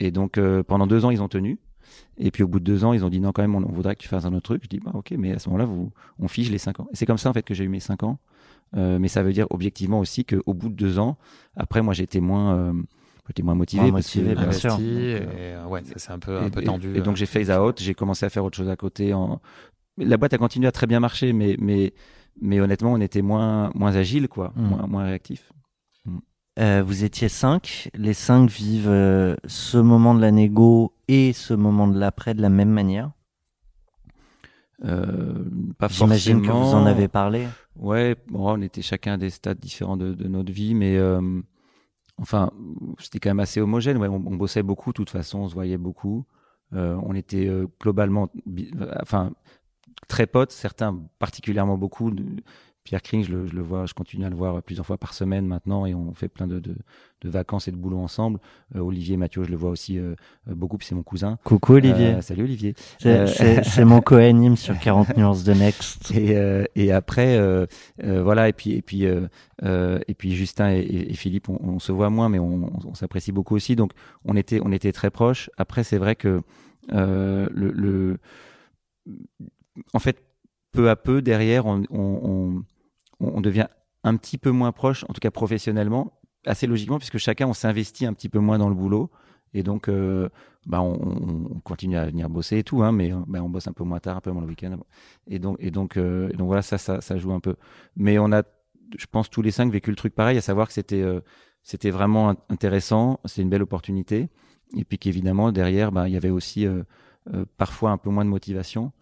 [0.00, 1.58] Et donc euh, pendant deux ans, ils ont tenu.
[2.18, 3.72] Et puis au bout de deux ans, ils ont dit non, quand même, on, on
[3.72, 4.62] voudrait que tu fasses un autre truc.
[4.64, 6.88] Je dis bah ok, mais à ce moment-là, vous, on fige les cinq ans.
[6.92, 8.18] Et c'est comme ça en fait que j'ai eu mes cinq ans.
[8.76, 11.16] Euh, mais ça veut dire objectivement aussi qu'au bout de deux ans,
[11.56, 12.74] après moi j'étais moins,
[13.24, 13.82] euh, j'étais moins motivé.
[13.82, 14.78] Moins parce que- motivé, bien investi sûr.
[14.80, 16.96] et euh, ouais, ça c'est un peu un peu tendu.
[16.96, 17.16] et donc euh.
[17.16, 19.12] j'ai phase out, j'ai commencé à faire autre chose à côté.
[19.14, 19.40] En...
[19.98, 21.94] La boîte a continué à très bien marcher, mais, mais,
[22.40, 24.62] mais honnêtement, on était moins, moins agile, quoi, Mm.
[24.68, 25.52] moins, moins réactif.
[26.58, 27.90] Euh, vous étiez cinq.
[27.94, 32.42] Les cinq vivent euh, ce moment de la négo et ce moment de l'après de
[32.42, 33.10] la même manière.
[34.84, 35.32] Euh,
[35.78, 37.46] pas J'imagine que vous en avez parlé.
[37.76, 41.20] Ouais, bon, on était chacun à des stades différents de, de notre vie, mais euh,
[42.18, 42.50] enfin,
[42.98, 43.96] c'était quand même assez homogène.
[43.98, 46.24] Ouais, on, bossait beaucoup, de toute façon, on se voyait beaucoup.
[46.72, 48.30] Euh, on était euh, globalement,
[49.00, 49.32] enfin,
[50.08, 52.12] très potes, certains particulièrement beaucoup.
[52.84, 55.14] Pierre Kring, je le, je le vois, je continue à le voir plusieurs fois par
[55.14, 56.74] semaine maintenant, et on fait plein de, de,
[57.22, 58.38] de vacances et de boulot ensemble.
[58.76, 60.14] Euh, Olivier Mathieu, je le vois aussi euh,
[60.46, 61.38] beaucoup, puis c'est mon cousin.
[61.44, 62.08] Coucou Olivier.
[62.08, 62.74] Euh, salut Olivier.
[62.98, 66.10] C'est- euh, c'est mon co-anime sur 40 nuances de Next.
[66.10, 67.64] Et, euh, et après, euh,
[68.02, 69.28] euh, voilà, et puis et puis euh,
[69.62, 73.54] euh, et puis Justin et, Philippe, on, on se voit moins, mais on, s'apprécie beaucoup
[73.56, 73.76] aussi.
[73.76, 73.92] Donc
[74.26, 75.48] on était on était très proches.
[75.56, 76.42] Après, c'est vrai que
[76.92, 78.18] euh, le, le
[79.94, 80.22] en fait
[80.72, 82.62] peu à peu derrière, on, on,
[83.34, 83.66] on, devient
[84.02, 88.06] un petit peu moins proche, en tout cas professionnellement, assez logiquement, puisque chacun on s'investit
[88.06, 89.10] un petit peu moins dans le boulot.
[89.54, 90.28] Et donc, euh,
[90.66, 90.94] bah, on,
[91.54, 94.00] on continue à venir bosser et tout, hein, mais bah, on bosse un peu moins
[94.00, 94.76] tard, un peu moins le week-end.
[95.28, 97.54] Et donc, et donc, euh, donc voilà, ça, ça, joue un peu.
[97.96, 98.42] Mais on a,
[98.98, 101.20] je pense, tous les cinq vécu le truc pareil, à savoir que c'était, euh,
[101.62, 104.28] c'était vraiment int- intéressant, c'est une belle opportunité,
[104.76, 106.82] et puis qu'évidemment derrière, bah, il y avait aussi euh,
[107.56, 108.92] parfois un peu moins de motivation.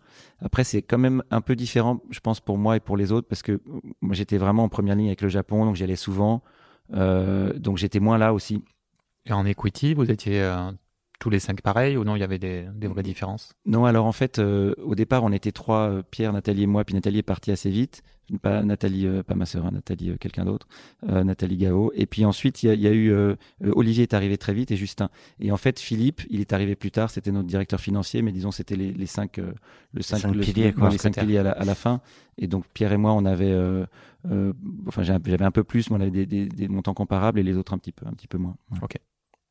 [0.40, 3.28] Après, c'est quand même un peu différent, je pense, pour moi et pour les autres,
[3.28, 3.60] parce que euh,
[4.00, 6.42] moi, j'étais vraiment en première ligne avec le Japon, donc j'y allais souvent,
[6.94, 8.62] euh, donc j'étais moins là aussi.
[9.26, 10.70] Et en equity, vous étiez euh,
[11.22, 13.54] tous les cinq pareils ou non Il y avait des, des vraies différences?
[13.64, 16.82] Non, alors en fait, euh, au départ, on était trois, euh, Pierre, Nathalie et moi,
[16.84, 18.02] puis Nathalie est partie assez vite.
[18.40, 20.66] Pas Nathalie, euh, pas ma sœur, hein, Nathalie, euh, quelqu'un d'autre,
[21.08, 21.92] euh, Nathalie Gao.
[21.94, 23.14] Et puis ensuite, il y a, il y a eu
[23.62, 25.10] Olivier est arrivé très vite et Justin.
[25.38, 27.10] Et en fait, Philippe, il est arrivé plus tard.
[27.10, 29.52] C'était notre directeur financier, mais disons c'était les, les cinq, euh,
[29.92, 30.88] le cinq, cinq le- piliers, quoi.
[30.88, 32.00] les cinq piliers à la, à la fin.
[32.38, 33.84] Et donc Pierre et moi, on avait, euh,
[34.30, 34.52] euh,
[34.88, 37.56] enfin j'avais un peu plus, mais on avait des, des, des montants comparables et les
[37.56, 38.56] autres un petit peu, un petit peu moins.
[38.72, 38.78] Ouais.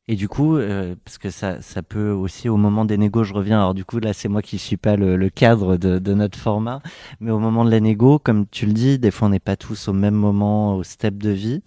[0.08, 3.32] Et du coup, euh, parce que ça, ça peut aussi au moment des négos, je
[3.32, 3.58] reviens.
[3.60, 6.36] Alors du coup, là, c'est moi qui suis pas le, le cadre de, de notre
[6.36, 6.82] format,
[7.20, 9.54] mais au moment de la négo, comme tu le dis, des fois on n'est pas
[9.54, 11.62] tous au même moment, au step de vie.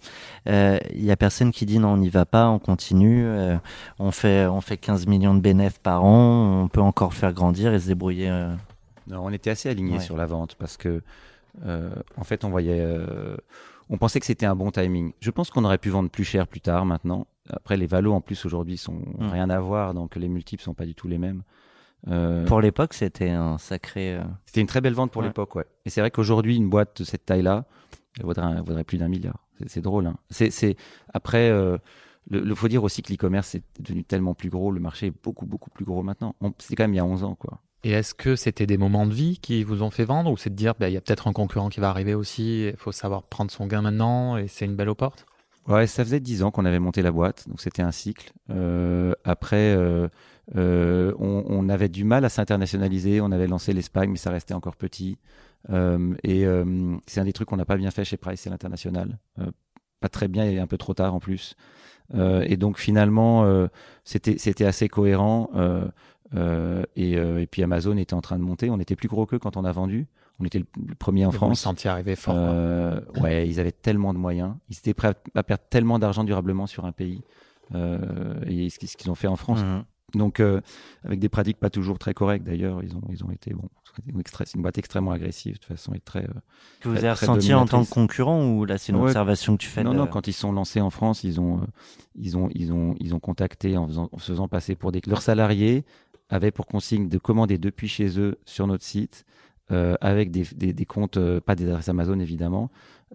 [0.48, 3.56] Euh, Il y a personne qui dit non, on n'y va pas, on continue, euh,
[3.98, 7.72] on fait, on fait 15 millions de bénéfices par an, on peut encore faire grandir
[7.72, 8.28] et se débrouiller.
[8.28, 8.54] euh.
[9.08, 10.00] Non, on était assez alignés Ouais.
[10.00, 11.00] sur la vente parce que,
[11.64, 13.36] euh, en fait, on voyait, euh,
[13.88, 15.12] on pensait que c'était un bon timing.
[15.20, 17.26] Je pense qu'on aurait pu vendre plus cher plus tard maintenant.
[17.48, 19.28] Après, les valos en plus aujourd'hui sont Mm.
[19.30, 21.42] rien à voir, donc les multiples sont pas du tout les mêmes.
[22.08, 24.14] Euh, Pour l'époque, c'était un sacré.
[24.16, 25.28] euh, C'était une très belle vente pour Ouais.
[25.28, 25.64] l'époque, ouais.
[25.84, 27.64] Et c'est vrai qu'aujourd'hui, une boîte de cette taille-là,
[28.18, 29.38] elle vaudrait, elle vaudrait plus d'un milliard.
[29.66, 30.06] C'est- drôle.
[30.06, 30.16] Hein.
[30.30, 30.76] C'est, c'est
[31.14, 31.48] après.
[31.50, 31.78] Euh,
[32.28, 35.14] le, le- faut dire aussi que l'e-commerce est devenu tellement plus gros, le marché est
[35.22, 36.34] beaucoup beaucoup plus gros maintenant.
[36.40, 37.60] On- C'était quand même il y a 11 ans, quoi.
[37.86, 40.50] Et est-ce que c'était des moments de vie qui vous ont fait vendre ou c'est
[40.50, 42.90] de dire bah, il y a peut-être un concurrent qui va arriver aussi, il faut
[42.90, 45.24] savoir prendre son gain maintenant et c'est une belle porte
[45.68, 48.32] Ouais, ça faisait dix ans qu'on avait monté la boîte, donc c'était un cycle.
[48.50, 50.08] Euh, après, euh,
[50.56, 53.20] euh, on, avait du mal à s'internationaliser.
[53.20, 55.18] On avait lancé l'Espagne, mais ça restait encore petit.
[55.68, 56.44] Et
[57.06, 59.16] c'est un des trucs qu'on n'a pas bien fait chez Price, c'est l'international.
[60.00, 61.54] Pas très bien et un peu trop tard en plus.
[62.14, 63.68] Et donc finalement,
[64.04, 65.50] c'était c'était assez cohérent.
[66.34, 68.68] Euh, et, euh, et puis Amazon était en train de monter.
[68.70, 70.06] On était plus gros qu'eux quand on a vendu.
[70.40, 71.60] On était le, le premier en Vous le France.
[71.60, 72.34] sentiez arriver fort.
[72.34, 72.42] quoi.
[72.42, 74.54] Euh, ouais, ils avaient tellement de moyens.
[74.68, 77.22] Ils étaient prêts à, à perdre tellement d'argent durablement sur un pays.
[77.74, 79.60] Euh, et ce qu'ils ont fait en France.
[79.62, 79.84] mhm.
[80.14, 80.60] Donc, euh,
[81.04, 83.68] avec des pratiques pas toujours très correctes d'ailleurs, ils ont, ils ont été bon.
[84.38, 86.22] C'est une, boîte extrêmement agressive de toute façon et très.
[86.22, 86.28] euh,
[86.80, 89.06] Que vous avez ressenti en tant que concurrent ou là c'est une Ouais.
[89.06, 91.58] observation que tu fais non, de- non, quand ils sont lancés en France, ils ont,
[91.58, 91.66] euh,
[92.14, 95.00] ils ont, ils ont, ils ont contacté en, faisant, en se faisant passer pour des.
[95.06, 95.84] Leurs salariés
[96.28, 99.24] avaient pour consigne de commander depuis chez eux sur notre site,
[99.70, 102.70] euh, avec des, des, des comptes, euh, pas des adresses Amazon évidemment,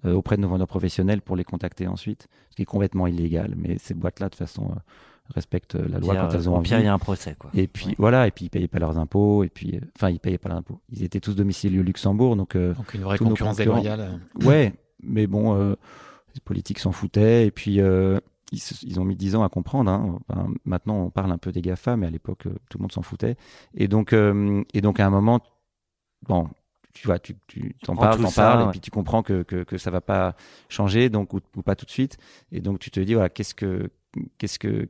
[0.06, 3.54] euh, auprès de nos vendeurs professionnels pour les contacter ensuite, ce qui est complètement illégal.
[3.58, 4.76] Mais ces boîtes-là, de toute façon, euh,
[5.34, 6.72] respectent la loi quand elles euh, ont envie.
[6.72, 7.50] il y a un procès quoi.
[7.54, 7.96] Et puis Ouais.
[7.98, 10.50] voilà, et puis ils payaient pas leurs impôts, et puis, euh, enfin, ils payaient pas
[10.50, 10.82] leurs impôts.
[10.92, 14.20] Ils étaient tous domiciliés au Luxembourg, donc euh, Donc une vraie concurrence déloyale.
[14.44, 15.76] Ouais, mais bon, euh,
[16.36, 17.46] les politiques s'en foutaient.
[17.48, 18.20] Et puis, euh,
[18.52, 19.90] ils, ont mis 10 ans à comprendre.
[19.92, 20.20] hein.
[20.30, 22.92] Enfin, maintenant, on parle un peu des GAFA, mais à l'époque, euh, tout le monde
[22.92, 23.36] s'en foutait.
[23.74, 25.40] Et donc, euh, et donc, à un moment,
[26.28, 26.50] bon,
[26.94, 28.68] tu vois, tu, tu t'en parles, t'en parles, ouais.
[28.68, 30.36] et puis tu comprends que, que, que ça va pas
[30.70, 32.18] changer, donc, ou, ou pas tout de suite.
[32.52, 33.90] Et donc, tu te dis, voilà, qu'est-ce que,
[34.38, 34.90] qu'est-ce que,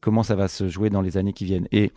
[0.00, 1.68] comment ça va se jouer dans les années qui viennent.
[1.72, 1.92] Et,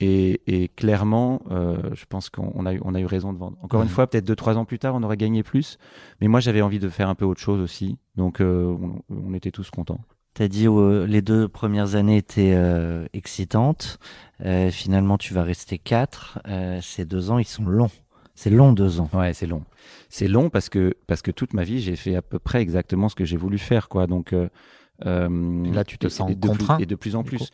[0.00, 3.38] et, et clairement, euh, je pense qu'on on a, eu, on a eu raison de
[3.38, 3.56] vendre.
[3.62, 5.78] Encore une fois, peut-être deux, trois ans plus tard, on aurait gagné plus.
[6.20, 7.96] Mais moi, j'avais envie de faire un peu autre chose aussi.
[8.16, 10.00] Donc, euh, on, on était tous contents.
[10.34, 13.98] T'as dit euh, les deux premières années étaient euh, excitantes.
[14.44, 16.38] Euh, finalement, tu vas rester quatre.
[16.48, 17.90] Euh, ces deux ans, ils sont longs.
[18.34, 19.10] C'est long deux ans.
[19.12, 19.62] Ouais, c'est long.
[20.08, 23.10] C'est long parce que parce que toute ma vie, j'ai fait à peu près exactement
[23.10, 24.06] ce que j'ai voulu faire, quoi.
[24.06, 24.34] Donc
[25.00, 27.50] là, tu te et- sens et de plus- contraint, et de plus en plus.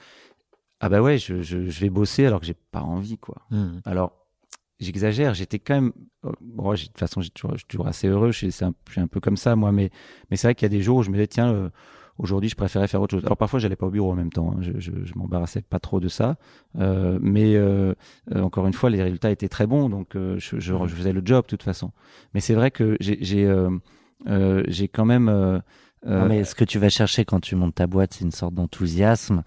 [0.80, 3.42] Ah bah ouais, je, je, je vais bosser alors que j'ai pas envie, quoi.
[3.50, 3.80] Hmm.
[3.84, 4.12] Alors,
[4.78, 5.92] j'exagère, j'étais quand même.
[6.24, 8.72] euh, Bon, de toute façon, j'ai toujours- je suis toujours assez heureux, je suis, un,
[8.86, 9.90] je suis un peu comme ça, moi, mais,
[10.30, 11.70] mais c'est vrai qu'il y a des jours où je me disais, tiens, euh,
[12.18, 13.24] aujourd'hui, je préférais faire autre chose.
[13.24, 15.78] Alors, parfois, j'allais pas au bureau en même temps, hein, je, je, je m'embarrassais pas
[15.78, 16.36] trop de ça,
[16.78, 17.94] euh, mais euh,
[18.34, 21.12] euh, encore une fois, les résultats étaient très bons, donc euh, je, je, je faisais
[21.12, 21.92] le job, de toute façon.
[22.34, 23.70] Mais c'est vrai que j'ai j'ai euh,
[24.28, 24.62] euh,
[24.92, 25.28] quand même.
[26.06, 28.54] Non, mais ce que tu vas chercher quand tu montes ta boîte, c'est une sorte
[28.54, 29.42] d'enthousiasme.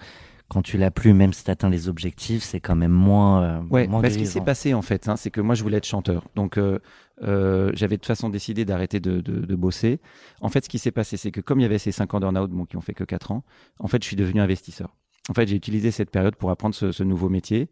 [0.49, 3.41] Quand tu l'as plus, même si tu atteins les objectifs, c'est quand même moins.
[3.41, 5.63] euh, Ouais, moins bah, ce qui s'est passé en fait, hein, c'est que moi je
[5.63, 6.25] voulais être chanteur.
[6.35, 6.79] Donc euh,
[7.23, 9.99] euh, j'avais de toute façon décidé d'arrêter de, bosser.
[10.41, 12.19] En fait, ce qui s'est passé, c'est que comme il y avait ces 5 ans
[12.19, 13.43] d'earn-out qui ont fait que 4 ans,
[13.79, 14.95] en fait, je suis devenu investisseur.
[15.29, 17.69] En fait, j'ai utilisé cette période pour apprendre ce, nouveau métier.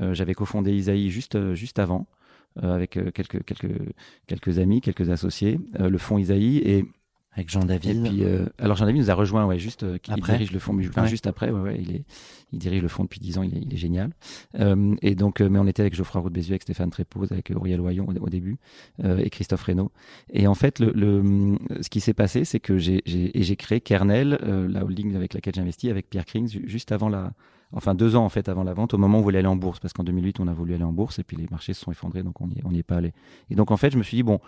[0.00, 2.06] Euh, j'avais cofondé Isaïe juste, euh, juste avant,
[2.60, 3.94] avec quelques, quelques,
[4.26, 6.58] quelques amis, quelques associés, le fonds Isaïe.
[6.58, 6.84] Et
[7.34, 8.04] Avec Jean et David.
[8.04, 11.02] puis, euh, alors Jean-David nous a rejoint, ouais, juste, euh, Après dirige le fonds, enfin,
[11.04, 11.08] Ouais.
[11.08, 12.04] juste après, ouais, ouais, il est,
[12.52, 14.10] il dirige le fonds depuis 10 ans, il est, il est génial.
[14.60, 17.32] Euh, et donc, euh, mais on était avec Geoffroy Roux de Bézieux, avec Stéphane Trépoz,
[17.32, 18.58] avec Auriel Oyon au, au début,
[19.02, 19.90] euh, et Christophe Reynaud.
[20.30, 23.56] Et en fait, le, le, ce qui s'est passé, c'est que j'ai, j'ai, et j'ai
[23.56, 27.32] créé Kernel, euh, la holding avec laquelle j'investis, avec Pierre Krings, ju- juste avant la,
[27.72, 29.56] enfin deux ans en fait avant la vente, au moment où on voulait aller en
[29.56, 31.80] bourse, parce qu'en 2008 on a voulu aller en bourse et puis les marchés se
[31.80, 33.14] sont effondrés, donc on n'y on n'y est pas allé.
[33.48, 34.40] Et donc en fait, je me suis dit bon,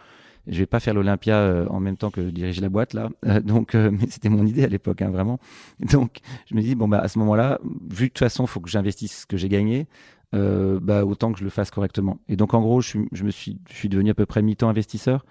[0.47, 3.41] je vais pas faire l'Olympia euh, en même temps que diriger la boîte là, Euh,
[3.41, 5.39] donc euh, mais c'était mon idée à l'époque, hein, vraiment.
[5.81, 8.61] Donc je me dis bon bah à ce moment-là, vu que de toute façon faut
[8.61, 9.87] que j'investisse ce que j'ai gagné.
[10.35, 12.19] Euh, bah autant que je le fasse correctement.
[12.29, 14.43] Et donc en gros, je, suis, je me suis, je suis devenu à peu près
[14.43, 15.25] mi-temps investisseur.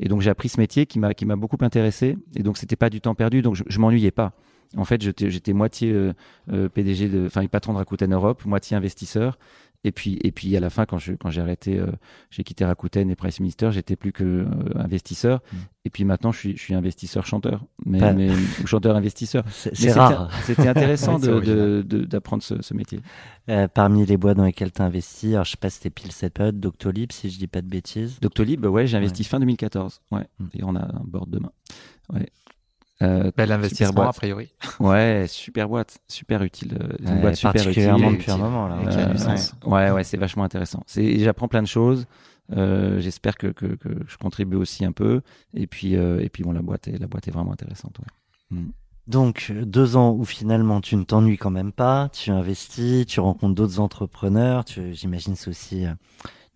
[0.00, 2.16] Et donc j'ai appris ce métier qui m'a qui m'a beaucoup intéressé.
[2.34, 3.40] Et donc c'était pas du temps perdu.
[3.40, 4.32] Donc je, je m'ennuyais pas.
[4.76, 6.12] En fait, j'étais moitié euh,
[6.52, 9.38] euh, PDG de, enfin patron de Rakuten Europe, moitié investisseur.
[9.84, 11.86] Et puis et puis à la fin, quand j'ai arrêté, euh,
[12.30, 15.40] j'ai quitté Rakuten et Price Minister, j'étais plus que euh, investisseur.
[15.52, 15.56] Mm.
[15.84, 18.30] Et puis maintenant, je suis je suis investisseur chanteur, mais, Pas- mais
[18.62, 19.44] ou chanteur investisseur.
[19.50, 20.30] C'est rare.
[20.42, 23.00] C'était intéressant d'apprendre ce, ce métier.
[23.48, 25.90] Euh, parmi les boîtes dans lesquelles tu as investi, alors je sais pas si c'était
[25.90, 28.18] pile cette période, Doctolib, si je dis pas de bêtises.
[28.20, 30.00] Doctolib, ouais, j'ai investi fin 2014.
[30.10, 30.26] Ouais.
[30.40, 30.44] Mm.
[30.54, 31.52] Et on a un board demain.
[32.12, 32.28] Ouais.
[33.00, 34.08] Euh, Bel investissement, boîte.
[34.08, 34.52] a priori.
[34.80, 36.76] Ouais, super boîte, super utile.
[36.80, 38.18] euh, une Ouais, boîte super particulièrement utile.
[38.18, 38.66] depuis un moment.
[38.68, 39.12] Là, a Ouais.
[39.12, 39.54] du sens.
[39.64, 40.82] Ouais, ouais, c'est vachement intéressant.
[40.86, 42.06] C'est, j'apprends plein de choses.
[42.56, 45.20] Euh, j'espère que, que, que je contribue aussi un peu.
[45.54, 47.98] Et puis, euh, et puis bon, la boîte est, la boîte est vraiment intéressante.
[48.50, 48.58] Ouais.
[49.06, 53.54] Donc, deux ans où finalement tu ne t'ennuies quand même pas, tu investis, tu rencontres
[53.54, 55.92] d'autres entrepreneurs, tu, j'imagine c'est aussi euh,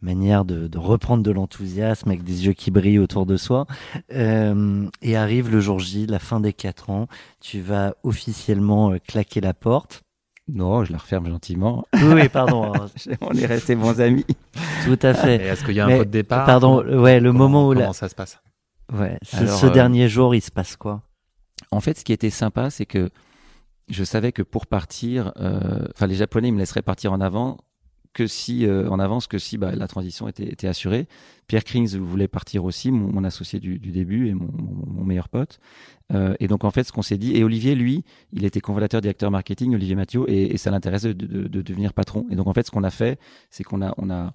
[0.03, 3.67] manière de, de reprendre de l'enthousiasme avec des yeux qui brillent autour de soi.
[4.13, 7.07] Euh, et arrive le jour J, la fin des quatre ans,
[7.41, 10.03] tu vas officiellement euh, claquer la porte.
[10.49, 11.85] Non, je la referme gentiment.
[12.03, 12.73] Oui, pardon,
[13.21, 14.27] On est restés bons amis.
[14.85, 15.37] tout à fait.
[15.37, 17.87] est-ce qu'il y a un pot de départ Pardon, ouais, le Comment- moment où comment
[17.87, 18.41] la, ça se passe?
[18.93, 21.03] Ouais, ce, Alors, ce euh, dernier jour, il se passe quoi?
[21.71, 23.09] En fait, ce qui était sympa, c'est que
[23.89, 27.57] je savais que pour partir, euh, enfin les Japonais ils me laisseraient partir en avant
[28.13, 31.07] que si euh, en avance que si bah, la transition était, était assurée.
[31.47, 35.05] Pierre Krings voulait partir aussi, mon, mon associé du, du début et mon, mon- mon
[35.05, 35.59] meilleur pote.
[36.13, 39.01] Euh, et donc en fait, ce qu'on s'est dit, et Olivier, lui, il était cofondateur
[39.01, 42.27] directeur marketing, Olivier Mathieu, et, et ça l'intéressait de, de- de devenir patron.
[42.31, 43.19] Et donc en fait, ce qu'on a fait,
[43.51, 44.35] c'est qu'on a, on a,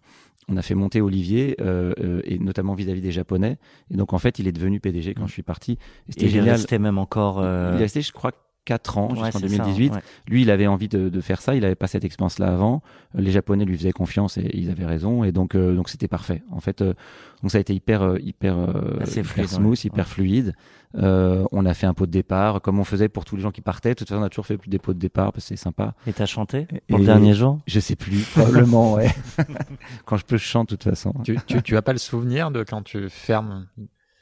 [0.49, 3.57] on a fait monter Olivier, euh, euh, et notamment vis-à-vis des Japonais.
[3.91, 5.73] Et donc en fait, il est devenu PDG quand je suis parti.
[5.73, 5.77] Et Et
[6.09, 6.55] c'était il est génial.
[6.55, 7.39] resté même encore.
[7.39, 8.31] euh, Il est resté, je crois,
[8.67, 9.93] 4 ans, ouais, jusqu'en c'est ça, 2018.
[9.93, 9.99] ouais.
[10.27, 11.55] Lui, il avait envie de, de faire ça.
[11.55, 12.83] Il n'avait pas cette expérience-là avant.
[13.15, 15.23] Euh, Les Japonais lui faisaient confiance et ils avaient raison.
[15.23, 16.43] Et donc, euh, donc c'était parfait.
[16.51, 16.93] En fait, euh,
[17.41, 19.85] donc ça a été hyper, euh, hyper, euh, hyper fluide, smooth, ouais.
[19.85, 20.11] hyper Ouais.
[20.11, 20.53] fluide.
[20.95, 23.51] Euh, on a fait un pot de départ, comme on faisait pour tous les gens
[23.51, 23.89] qui partaient.
[23.89, 25.93] De toute façon, on a toujours fait des pots de départ parce que c'est sympa.
[26.07, 29.09] Et t'as chanté pour le dernier jour Je sais plus, probablement, ouais.
[30.05, 31.13] Quand je peux, je chante de toute façon.
[31.23, 33.67] tu, tu, tu as pas le souvenir de quand tu fermes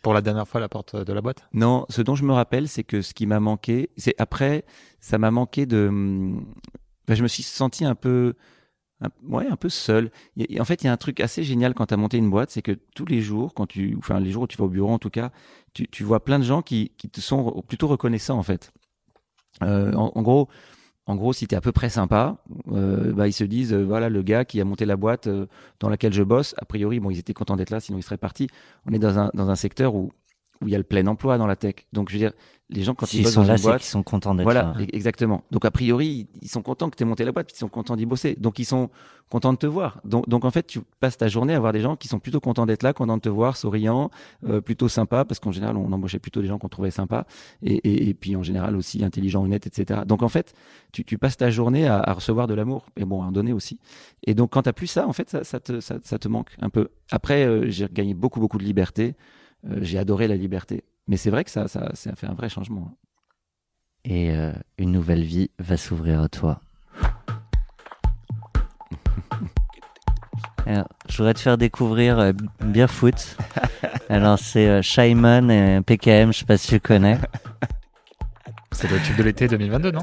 [0.06, 1.48] pour la dernière fois la porte de la boîte?
[1.52, 4.64] Non, ce dont je me rappelle, c'est que ce qui m'a manqué, c'est après,
[5.00, 5.88] ça m'a manqué de.
[7.10, 8.36] je me suis senti un peu,
[9.02, 10.12] un, ouais, un peu seul.
[10.60, 12.52] En fait, il y a un truc assez génial quand tu as monté une boîte,
[12.52, 14.92] c'est que tous les jours, quand tu, enfin les jours où tu vas au bureau
[14.92, 15.32] en tout cas,
[15.74, 18.72] tu, tu vois plein de gens qui, qui te sont plutôt reconnaissants en fait.
[19.64, 20.50] Euh, en gros.
[21.08, 22.38] En gros, si tu à peu près sympa,
[22.72, 25.46] euh, bah, ils se disent, euh, voilà, le gars qui a monté la boîte euh,
[25.80, 28.18] dans laquelle je bosse, a priori, bon, ils étaient contents d'être là, sinon ils seraient
[28.18, 28.48] partis.
[28.88, 30.12] On est dans un, dans un secteur où,
[30.62, 31.76] où il y a le plein emploi dans la tech.
[31.94, 32.34] Donc, je veux dire,
[32.70, 34.62] les gens, quand ils bossent sont dans là, une boîte, qu'ils sont contents d'être voilà,
[34.64, 34.76] là.
[34.80, 35.44] e- exactement.
[35.52, 37.68] Donc, a priori, ils sont contents que tu aies monté la boîte, puis ils sont
[37.68, 38.36] contents d'y bosser.
[38.40, 38.90] Donc, ils sont
[39.30, 40.02] contents de te voir.
[40.04, 42.40] Donc, donc, en fait, tu passes ta journée à voir des gens qui sont plutôt
[42.40, 44.10] contents d'être là, contents de te voir, souriants,
[44.48, 47.26] euh, plutôt sympas, parce qu'en général, on embauchait plutôt des gens qu'on trouvait sympas,
[47.62, 50.02] et, et, et puis en général aussi intelligents, honnêtes, etc.
[50.08, 50.54] Donc, en fait,
[50.92, 53.54] tu, tu passes ta journée à, à recevoir de l'amour, et bon, à en donner
[53.54, 53.78] aussi.
[54.26, 56.50] Et donc, quand tu plus ça, en fait, ça, ça, te, ça, ça te manque
[56.62, 56.88] un peu.
[57.12, 59.16] Après, euh, j'ai gagné beaucoup, beaucoup de liberté.
[59.68, 60.84] Euh, j'ai adoré la liberté.
[61.08, 62.92] Mais c'est vrai que ça, ça, ça a fait un vrai changement.
[62.92, 62.96] hein.
[64.06, 66.62] Et euh, une nouvelle vie va s'ouvrir à toi.
[70.68, 73.38] Alors, je voudrais te faire découvrir euh, Beerfoot.
[74.10, 77.20] Alors, c'est euh, Shimon et PKM, je sais pas si tu connais.
[78.72, 80.02] C'est le tube de l'été 2022, non?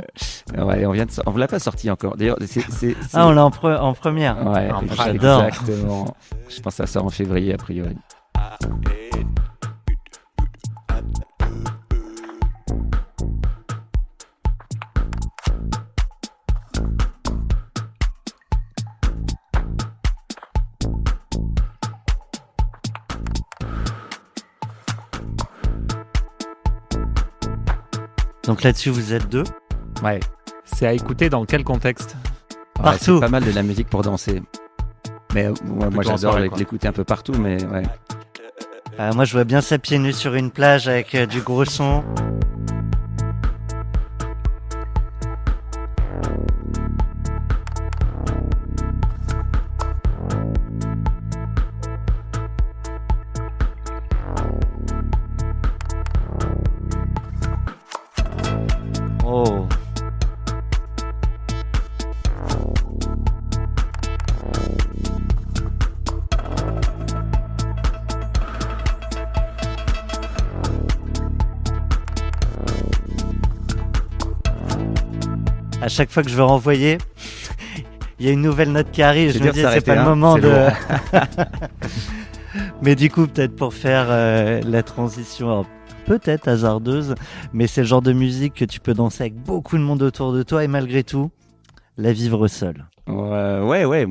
[0.56, 2.16] Ah Ouais, on vient de, on l'a pas sorti encore.
[2.16, 4.38] D'ailleurs, c'est, c'est, c'est- Ah, on l'a en, pre- en première.
[4.46, 5.44] Ouais, Ah, j'adore.
[5.44, 6.16] Exactement.
[6.48, 7.96] Je pense que ça sort en février a priori.
[28.44, 29.44] Donc là-dessus, vous êtes deux.
[30.02, 30.20] Ouais.
[30.64, 32.16] C'est à écouter dans quel contexte?
[32.78, 33.16] Ouais, Partout.
[33.16, 34.42] c'est pas mal de la musique pour danser.
[35.34, 35.54] Mais euh,
[35.90, 37.82] moi, j'adore l'écouter un peu partout, mais ouais.
[39.00, 41.64] Euh, moi, je vois bien ça pieds nus sur une plage avec euh, du gros
[41.64, 42.04] son.
[75.92, 76.98] Chaque fois que je veux renvoyer,
[78.18, 79.32] il y a une nouvelle note qui arrive.
[79.32, 80.52] Je me dis, c'est pas le hein, moment de.
[82.82, 85.66] mais du coup, peut-être pour faire euh, la transition, alors,
[86.06, 87.14] peut-être hasardeuse,
[87.52, 90.32] mais c'est le genre de musique que tu peux danser avec beaucoup de monde autour
[90.32, 91.30] de toi et malgré tout,
[91.98, 92.86] la vivre seule.
[93.06, 94.06] Ouais, ouais, ouais.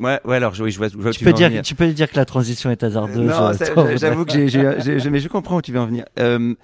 [0.00, 1.62] Ouais, ouais, alors oui, je vois, je vois où Tu tu peux, dire, venir.
[1.62, 3.28] tu peux dire que la transition est hasardeuse.
[3.28, 6.06] Non, euh, j'avoue que j'ai- mais je comprends où tu veux en venir.
[6.18, 6.54] Euh,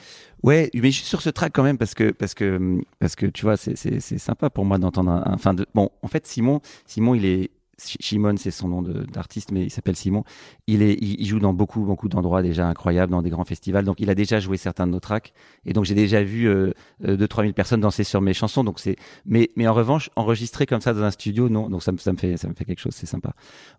[0.42, 3.26] ouais, mais je suis sur ce track quand même parce que parce que parce que
[3.26, 7.14] tu vois, c'est sympa pour moi d'entendre un, enfin de bon, en fait Simon, Simon
[7.14, 10.24] il est Shimon, c'est son nom d'artiste, mais il s'appelle Simon.
[10.66, 13.84] Il, est, il, il joue dans beaucoup, beaucoup d'endroits déjà incroyables, dans des grands festivals.
[13.84, 15.32] Donc, il a déjà joué certains de nos tracks.
[15.64, 16.72] Et donc, j'ai déjà vu euh,
[17.06, 18.64] euh, 2-3 000 personnes danser sur mes chansons.
[18.64, 21.68] Donc, c'est, mais, mais en revanche, enregistrer comme ça dans un studio, non.
[21.68, 22.94] Donc, ça, me- ça me fait, ça me fait quelque chose.
[22.94, 23.32] C'est sympa.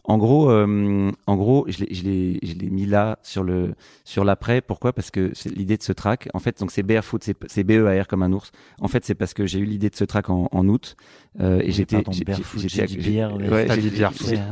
[0.06, 3.74] En gros, euh, en gros, je l'ai, je l'ai, mis là sur le,
[4.06, 4.62] sur l'après.
[4.62, 4.94] Pourquoi?
[4.94, 6.30] Parce que c'est l'idée de ce track.
[6.34, 8.52] En fait, donc c'est Barefoot, c'est, B-E-A-R comme un ours.
[8.80, 10.96] En fait, c'est parce que j'ai eu l'idée de ce track en, en août.
[11.40, 11.98] Euh, et j'étais,
[13.76, 13.89] j'étais,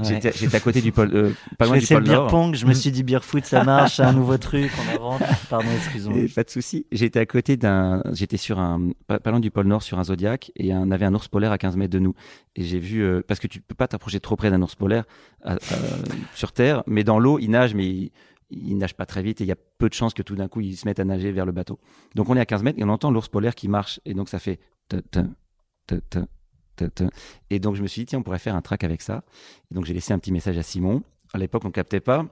[0.04, 2.28] j'étais, à côté du pôle, euh, pas loin du pôle le beer Nord.
[2.28, 5.22] pong, je me suis dit beer foot, ça marche, un nouveau truc, on invente.
[5.50, 6.18] Pardon, excuse-moi.
[6.18, 6.86] Et pas de souci.
[6.92, 10.04] J'étais à côté d'un, j'étais sur un, pas, pas loin du pôle Nord sur un
[10.04, 12.14] Zodiac et on avait un ours polaire à 15 mètres de nous.
[12.56, 15.04] Et j'ai vu, euh, parce que tu peux pas t'approcher trop près d'un ours polaire
[15.44, 15.58] à-
[16.36, 18.12] sur Terre, mais dans l'eau, il nage, mais il,
[18.50, 20.48] il nage pas très vite et il y a peu de chances que tout d'un
[20.48, 21.80] coup il se mette à nager vers le bateau.
[22.16, 24.30] Donc on est à 15 mètres et on entend l'ours polaire qui marche et donc
[24.30, 24.60] ça fait
[27.50, 29.24] et donc je me suis dit tiens on pourrait faire un track avec ça.
[29.72, 31.04] Et donc j'ai laissé un petit message à Simon.
[31.34, 32.26] À l'époque on captait pas.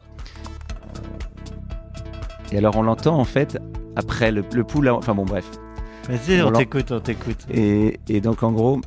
[2.51, 3.57] Et alors on l'entend en fait
[3.95, 5.49] après le, le enfin bon bref.
[6.07, 7.45] Vas-y, on t'écoute, on t'écoute.
[7.49, 8.79] Et, et donc en gros,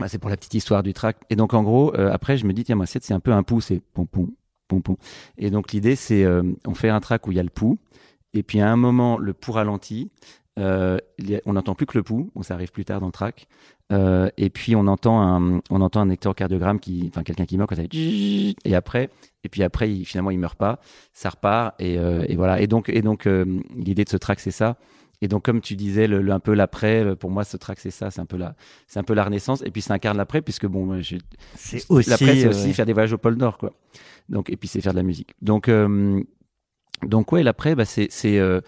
[0.00, 1.18] bah, c'est pour la petite histoire du track.
[1.30, 3.42] Et donc en gros, euh, après je me dis tiens moi c'est un peu un
[3.44, 4.30] pouls, c'est pom pom
[4.66, 4.96] pom pom.
[5.38, 7.78] Et donc l'idée c'est euh, on fait un track où il y a le pouls,
[8.32, 10.10] et puis à un moment le pouls ralentit.
[10.56, 13.12] Euh, a- on n'entend plus que le pouls, bon, ça arrive plus tard dans le
[13.12, 13.48] track.
[13.92, 17.68] Euh, et puis on entend un, on entend un électrocardiogramme qui, enfin quelqu'un qui meurt
[17.68, 17.88] quand ça fait
[18.64, 19.10] et après,
[19.44, 20.80] et puis après il, finalement il meurt pas,
[21.12, 22.60] ça repart et, euh, et voilà.
[22.62, 23.44] Et donc et donc euh,
[23.76, 24.76] l'idée de ce track c'est ça.
[25.20, 27.90] Et donc comme tu disais le, le- un peu l'après, pour moi ce track c'est
[27.90, 28.56] ça, c'est un peu la,
[28.86, 29.62] c'est un peu la renaissance.
[29.66, 30.98] Et puis ça incarne l'après puisque bon,
[31.54, 32.08] C'est aussi.
[32.10, 33.72] L'après, c'est aussi faire des voyages au pôle Nord, quoi.
[34.30, 35.34] Donc, et puis c'est faire de la musique.
[35.42, 35.68] Donc,
[37.02, 38.60] donc ouais, l'après, bah, c'est, c'est, euh,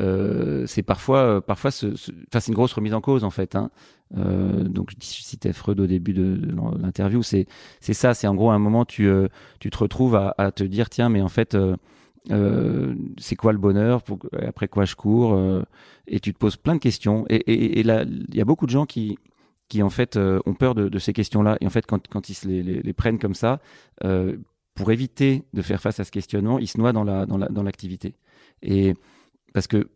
[0.00, 3.54] euh, c'est parfois, euh, parfois, ce, enfin, c'est une grosse remise en cause en fait.
[3.54, 3.70] Hein.
[4.16, 6.38] Euh, donc, je citais Freud au début de,
[6.80, 7.22] l'interview.
[7.22, 7.46] C'est,
[7.80, 8.14] c'est ça.
[8.14, 9.28] C'est en gros un moment, tu, euh,
[9.60, 11.54] tu te retrouves à, à te dire, tiens, mais en fait.
[12.30, 14.00] euh, c'est quoi le bonheur
[14.46, 15.38] après quoi je cours
[16.06, 18.64] et tu te poses plein de questions et, et, et là il y a beaucoup
[18.64, 19.18] de gens qui
[19.68, 22.34] qui en fait ont peur de, de ces questions-là et en fait quand, quand ils
[22.34, 23.60] se les, les, prennent comme ça
[24.74, 27.48] pour éviter de faire face à ce questionnement ils se noient dans la dans la
[27.48, 28.14] dans l'activité
[28.62, 28.94] et
[29.54, 29.88] parce que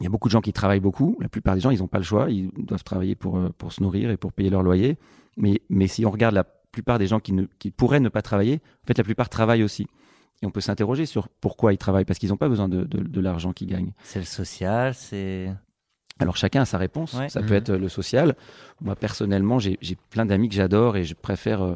[0.00, 1.16] il y a beaucoup de gens qui travaillent beaucoup.
[1.20, 2.28] La plupart des gens, ils n'ont pas le choix.
[2.28, 4.98] Ils doivent travailler pour, euh, pour se nourrir et pour payer leur loyer.
[5.36, 8.20] Mais, mais si on regarde la plupart des gens qui, ne, qui pourraient ne pas
[8.20, 9.86] travailler, en fait, la plupart travaillent aussi.
[10.42, 12.98] Et on peut s'interroger sur pourquoi ils travaillent, parce qu'ils n'ont pas besoin de, de,
[13.04, 13.92] de l'argent qu'ils gagnent.
[14.02, 15.52] C'est le social, c'est.
[16.18, 17.14] Alors chacun a sa réponse.
[17.14, 17.28] Ouais.
[17.28, 18.36] Ça peut être euh, le social.
[18.80, 21.74] Moi personnellement, j'ai j'ai plein d'amis que j'adore et je préfère euh,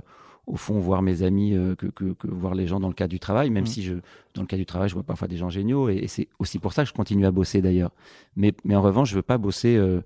[0.49, 3.11] au fond voir mes amis euh, que, que, que voir les gens dans le cadre
[3.11, 3.51] du travail.
[3.51, 3.67] Même Mhm.
[3.69, 3.95] si je
[4.35, 6.59] dans le cadre du travail, je vois parfois des gens géniaux et, et c'est aussi
[6.59, 7.93] pour ça que je continue à bosser d'ailleurs.
[8.37, 9.77] Mais mais en revanche, je veux pas bosser.
[9.77, 10.01] euh,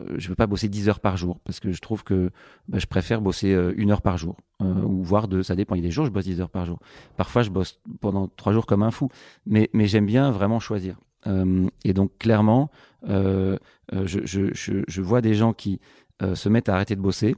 [0.00, 2.30] euh, je veux pas bosser 10 heures par jour parce que je trouve que
[2.68, 5.42] bah, je préfère bosser euh, une heure par jour euh, ou voire deux.
[5.42, 5.74] Ça dépend.
[5.74, 6.78] Il y a des jours je bosse 10 heures par jour.
[7.16, 9.08] Parfois, je bosse pendant trois jours comme un fou.
[9.46, 10.96] Mais mais j'aime bien vraiment choisir.
[11.26, 12.70] Euh, et donc clairement,
[13.08, 13.56] je,
[14.24, 15.80] je, je, je vois des gens qui
[16.34, 17.36] se mettent à arrêter de bosser,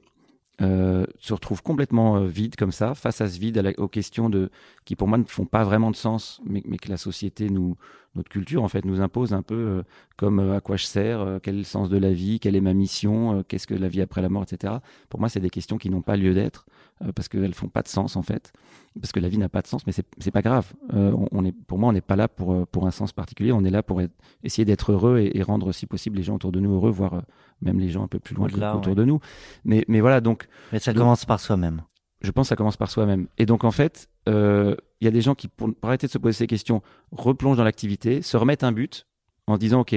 [0.60, 3.88] euh, se retrouvent complètement euh, vides comme ça, face à ce vide, à la- aux
[3.88, 4.50] questions de,
[4.84, 7.76] qui pour moi ne font pas vraiment de sens, mais, mais que la société, nous,
[8.14, 9.82] notre culture en fait, nous impose un peu euh,
[10.16, 12.60] comme euh, à quoi je sers, quel est le sens de la vie, quelle est
[12.60, 14.74] ma mission, qu'est-ce que la vie après la mort, etc.
[15.08, 16.66] Pour moi, c'est des questions qui n'ont pas lieu d'être
[17.02, 18.52] euh, parce qu'elles font pas de sens en fait,
[19.00, 20.72] parce que la vie n'a pas de sens, mais c'est pas grave.
[20.94, 23.12] Euh, on, on est, pour moi, on n'est pas là pour euh, pour un sens
[23.12, 26.22] particulier, on est là pour être- essayer d'être heureux et, et rendre si possible les
[26.22, 27.20] gens autour de nous heureux, voire euh,
[27.62, 28.94] même les gens un peu plus loin autour ouais.
[28.94, 29.20] de nous.
[29.64, 31.82] Mais mais voilà, donc Mais ça Donc- commence par soi-même.
[32.22, 33.26] je pense que ça commence par soi-même.
[33.38, 36.18] Et donc, en fait, il y a des gens qui, pour, pour arrêter de se
[36.18, 36.82] poser ces questions,
[37.12, 39.06] replongent dans l'activité, se remettent un but
[39.46, 39.94] en disant, OK,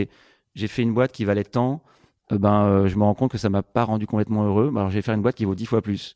[0.56, 1.84] j'ai fait une boîte qui valait tant,
[2.32, 4.96] ben, euh, je me rends compte que ça m'a pas rendu complètement heureux, alors je
[4.96, 6.16] vais faire une boîte qui vaut dix fois plus.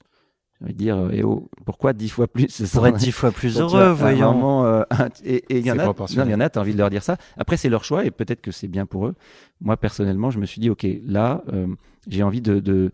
[0.59, 3.31] J'ai envie de dire, euh, eh oh, pourquoi dix fois plus Pour être dix fois
[3.31, 4.33] plus heureux, voyons.
[4.33, 4.83] moment, euh,
[5.23, 5.83] et et il y en a,
[6.25, 7.17] il y en a, t'as envie de leur dire ça.
[7.37, 9.13] Après, c'est leur choix et peut-être que c'est bien pour eux.
[9.61, 11.67] Moi, personnellement, je me suis dit, OK, là, euh,
[12.07, 12.91] j'ai envie de, de,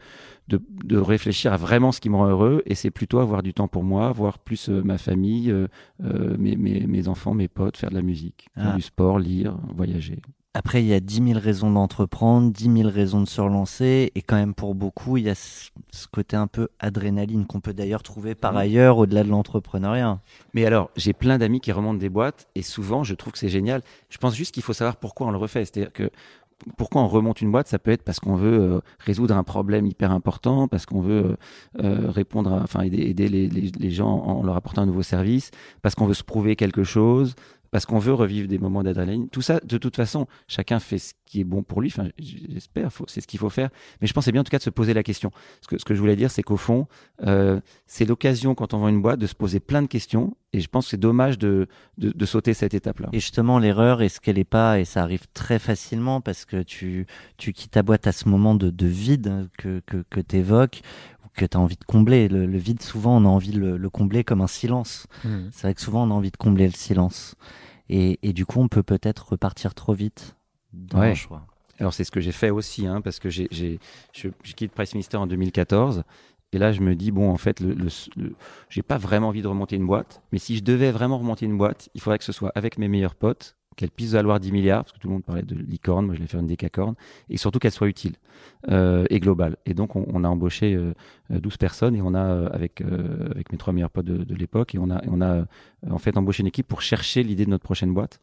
[0.50, 3.54] de, de réfléchir à vraiment ce qui me rend heureux et c'est plutôt avoir du
[3.54, 5.54] temps pour moi, voir plus euh, ma famille,
[6.02, 8.76] mes, mes, mes enfants, mes potes, faire de la musique, faire Ah.
[8.76, 10.20] du sport, lire, voyager.
[10.56, 14.22] Après, il y a 10 000 raisons d'entreprendre, 10 000 raisons de se relancer, et
[14.22, 18.04] quand même pour beaucoup, il y a ce côté un peu adrénaline qu'on peut d'ailleurs
[18.04, 18.58] trouver par Mhm.
[18.60, 20.20] ailleurs au-delà de l'entrepreneuriat.
[20.54, 23.50] Mais alors, j'ai plein d'amis qui remontent des boîtes et souvent, je trouve que c'est
[23.50, 23.82] génial.
[24.10, 25.66] Je pense juste qu'il faut savoir pourquoi on le refait.
[25.66, 26.12] C'est-à-dire que
[26.78, 29.88] pourquoi on remonte une boîte, ça peut être parce qu'on veut euh, résoudre un problème
[29.88, 31.36] hyper important, parce qu'on veut
[31.82, 34.86] euh, euh, répondre, à, enfin aider, aider les, les, les gens en leur apportant un
[34.86, 35.50] nouveau service,
[35.82, 37.34] parce qu'on veut se prouver quelque chose,
[37.74, 39.30] parce qu'on veut revivre des moments d'adrénaline.
[39.30, 41.90] Tout ça, de toute façon, chacun fait ce qui est bon pour lui.
[41.90, 43.72] Enfin, j'espère, c'est ce qu'il faut faire.
[44.00, 45.32] Mais je pense c'est bien en tout cas de se poser la question.
[45.62, 46.86] Ce que, ce que je voulais dire, c'est qu'au fond,
[47.26, 50.38] euh, c'est l'occasion quand on vend une boîte de se poser plein de questions.
[50.54, 51.68] Et je pense que c'est dommage de,
[51.98, 53.10] de, de sauter cette étape-là.
[53.12, 57.08] Et justement, l'erreur, est-ce qu'elle est pas, et ça arrive très facilement parce que tu,
[57.38, 60.82] tu quittes ta boîte à ce moment de, de vide que, que, que tu évoques
[61.26, 62.28] ou que tu as envie de combler.
[62.28, 65.08] Le, le vide, souvent, on a envie de le, le combler comme un silence.
[65.24, 65.50] Mhm.
[65.52, 67.34] C'est vrai que souvent, on a envie de combler le silence.
[67.90, 70.36] Et, et du coup, on peut peut-être repartir trop vite
[70.74, 71.10] dans Ouais.
[71.10, 71.46] le choix.
[71.80, 73.80] Alors c'est ce que j'ai fait aussi, hein, parce que j'ai, j'ai,
[74.14, 76.04] je, je quitte Price Minister en 2014.
[76.54, 78.36] Et là, je me dis, bon, en fait, le, le, le-
[78.70, 80.22] j'ai pas vraiment envie de remonter une boîte.
[80.32, 82.88] Mais si je devais vraiment remonter une boîte, il faudrait que ce soit avec mes
[82.88, 86.06] meilleurs potes, qu'elle puisse valoir 10 milliards, parce que tout le monde parlait de licorne,
[86.06, 86.96] moi je vais faire une décacorne,
[87.30, 88.14] et surtout qu'elle soit utile
[88.70, 89.58] euh, et globale.
[89.66, 90.94] Et donc, on, on a embauché euh,
[91.32, 94.24] euh, 12 personnes, et on a, euh, avec, euh, avec mes trois meilleurs potes de,
[94.24, 95.46] de l'époque, et on a, on a euh,
[95.90, 98.20] en fait embauché une équipe pour chercher l'idée de notre prochaine boîte.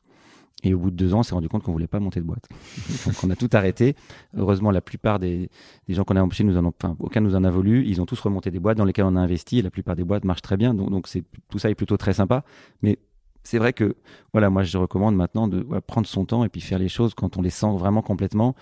[0.63, 2.27] Et au bout de deux ans, on s'est rendu compte qu'on voulait pas monter de
[2.27, 2.47] boîte.
[3.07, 3.95] Donc, on a tout arrêté.
[4.37, 5.49] Heureusement, la plupart des,
[5.89, 7.87] des gens qu'on a embauchés, nous en ont, enfin, aucun nous en a voulu.
[7.87, 10.05] Ils ont tous remonté des boîtes dans lesquelles on a investi et la plupart des
[10.05, 10.75] boîtes marchent très bien.
[10.75, 12.45] Donc, donc c'est, tout ça est plutôt très sympa.
[12.83, 12.99] Mais
[13.43, 13.97] c'est vrai que,
[14.33, 17.15] voilà, moi, je recommande maintenant de voilà, prendre son temps et puis faire les choses
[17.15, 18.55] quand on les sent vraiment complètement.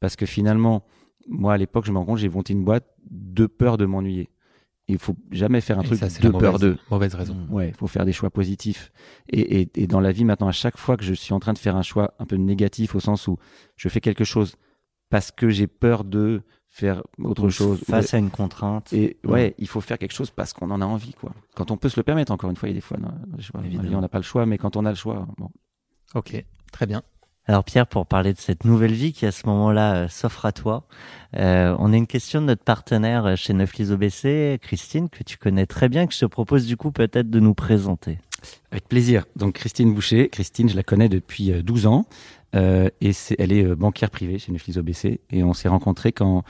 [0.00, 0.84] Parce que finalement,
[1.28, 4.30] moi, à l'époque, je me rends compte, j'ai monté une boîte de peur de m'ennuyer.
[4.88, 6.76] Il faut jamais faire un Et truc ça, de la peur de.
[6.90, 7.34] mauvaise raison.
[7.34, 7.52] Mm.
[7.52, 8.92] Ouais, il faut faire des choix positifs.
[9.28, 11.54] Et, et, et dans la vie, maintenant, à chaque fois que je suis en train
[11.54, 13.36] de faire un choix un peu négatif, au sens où
[13.74, 14.54] je fais quelque chose
[15.10, 16.42] parce que j'ai peur de
[16.76, 17.80] faire autre chose.
[17.88, 18.92] Face à une contrainte.
[18.92, 21.32] Et ouais, il faut faire quelque chose parce qu'on en a envie, quoi.
[21.54, 23.08] Quand on peut se le permettre, encore une fois, il y a des fois, non,
[23.96, 25.48] on n'a pas le choix, mais quand on a le choix, bon.
[26.14, 27.02] Ok, très bien.
[27.48, 30.52] Alors Pierre, pour parler de cette nouvelle vie qui à ce moment-là euh, s'offre à
[30.52, 30.88] toi,
[31.36, 35.38] euh, on a une question de notre partenaire euh, chez Neuflis OBC, Christine, que tu
[35.38, 38.18] connais très bien, que je te propose du coup peut-être de nous présenter.
[38.70, 39.24] Avec plaisir.
[39.36, 42.06] Donc Christine Boucher, Christine, je la connais depuis euh, 12 ans
[42.54, 46.12] euh, et c'est, elle est euh, banquière privée chez Neuflis OBC et on s'est rencontrés
[46.12, 46.44] quand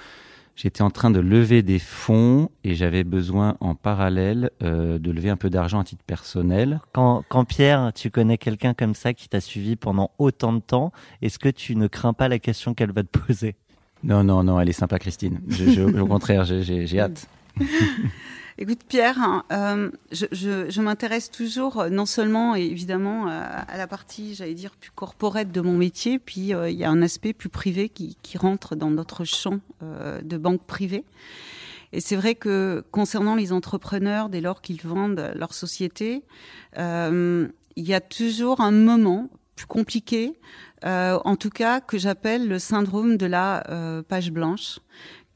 [0.55, 5.28] j'étais en train de lever des fonds et j'avais besoin en parallèle euh, de lever
[5.30, 6.80] un peu d'argent à titre personnel.
[6.92, 10.92] Quand, quand Pierre, tu connais quelqu'un comme ça qui t'a suivi pendant autant de temps,
[11.22, 13.55] est-ce que tu ne crains pas la question qu'elle va te poser?
[14.05, 15.40] Non, non, non, elle est sympa Christine.
[15.49, 17.28] Je, je- au contraire, j'ai, j'ai, j'ai hâte.
[18.59, 23.76] Écoute Pierre, hein, euh, je, je, je m'intéresse toujours euh, non seulement évidemment à, à
[23.76, 27.02] la partie, j'allais dire, plus corporate de mon métier, puis euh, il y a un
[27.02, 31.04] aspect plus privé qui, qui rentre dans notre champ euh, de banque privée.
[31.92, 36.22] Et c'est vrai que concernant les entrepreneurs, dès lors qu'ils vendent leur société,
[36.78, 37.46] euh,
[37.76, 40.32] il y a toujours un moment plus compliqué,
[40.86, 44.78] euh, en tout cas que j'appelle le syndrome de la euh, page blanche.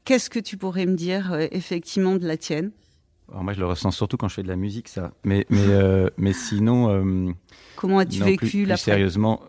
[0.05, 2.71] Qu'est-ce que tu pourrais me dire euh, effectivement de la tienne?
[3.31, 5.11] Alors moi, je le ressens surtout quand je fais de la musique, ça.
[5.23, 6.89] Mais, mais, euh, mais sinon.
[6.89, 7.31] euh,
[7.75, 9.41] Comment as-tu non, vécu plus, la plus sérieusement,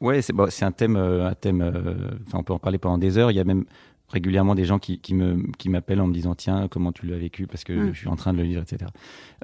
[0.00, 1.60] ouais, c'est bon, c'est un thème, euh, un thème.
[1.60, 3.30] euh, Enfin, on peut en parler pendant des heures.
[3.30, 3.64] Il y a même
[4.08, 7.16] régulièrement des gens qui, qui me qui m'appellent en me disant tiens comment tu l'as
[7.18, 7.46] vécu?
[7.46, 7.92] Parce que Mm.
[7.94, 8.90] je suis en train de le lire etc.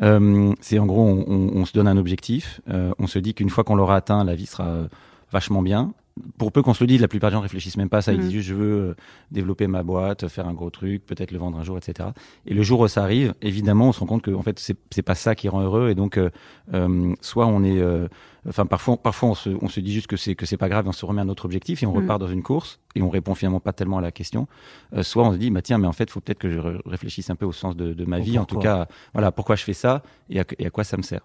[0.03, 3.34] Euh, c'est en gros on, on- on se donne un objectif, euh, on se dit
[3.34, 4.86] qu'une fois qu'on l'aura atteint la vie sera
[5.32, 5.93] vachement bien.
[6.38, 8.12] Pour peu qu'on se le dise, la plupart des gens réfléchissent même pas à ça.
[8.12, 8.22] Ils Mm.
[8.22, 8.94] disent juste je veux euh,
[9.30, 12.10] développer ma boîte, faire un gros truc, peut-être le vendre un jour, etc.
[12.46, 14.58] Et le jour où ça arrive, évidemment, on se rend compte que en fait
[14.90, 15.90] c'est pas ça qui rend heureux.
[15.90, 16.30] Et donc euh,
[16.74, 18.08] euh, soit on est, euh,
[18.48, 20.86] enfin parfois parfois on se, on se dit juste que c'est que c'est pas grave,
[20.86, 21.96] et on se remet un autre objectif et on Mm.
[21.96, 24.48] repart dans une course et on répond finalement pas tellement à la question.
[24.94, 26.78] Euh, soit on se dit bah tiens mais en fait faut peut-être que je ré-
[26.86, 29.64] réfléchisse un peu au sens de, de ma vie, en tout cas voilà pourquoi je
[29.64, 31.22] fais ça et à, et à quoi ça me sert.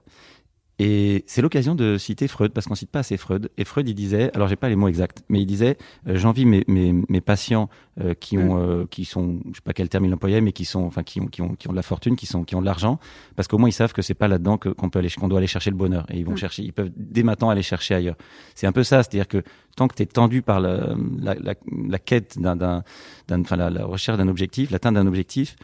[0.78, 3.50] Et c'est l'occasion de citer Freud, parce qu'on cite pas assez Freud.
[3.58, 6.46] Et Freud, il disait, alors j'ai pas les mots exacts, mais il disait, euh, j'envie
[6.46, 7.70] mes, mes, mes patients
[8.02, 10.66] euh, qui ont, euh, qui sont, je sais pas quel terme il employait, mais qui
[10.66, 12.60] sont, enfin, qui ont, qui ont, qui ont de la fortune, qui sont, qui ont
[12.62, 13.00] de l'argent,
[13.38, 15.48] parce qu'au moins ils savent que c'est pas là-dedans qu'on peut aller, qu'on doit aller
[15.48, 16.06] chercher le bonheur.
[16.12, 16.38] Et ils vont Mm.
[16.38, 18.18] chercher, ils peuvent dès maintenant aller chercher ailleurs.
[18.54, 19.44] C'est un peu ça, c'est-à-dire que
[19.78, 21.54] tant que tu es tendu par la, la, la,
[21.88, 22.84] la quête d'un, d'un,
[23.30, 25.56] d'un- enfin, la, la recherche d'un objectif, l'atteinte d'un objectif,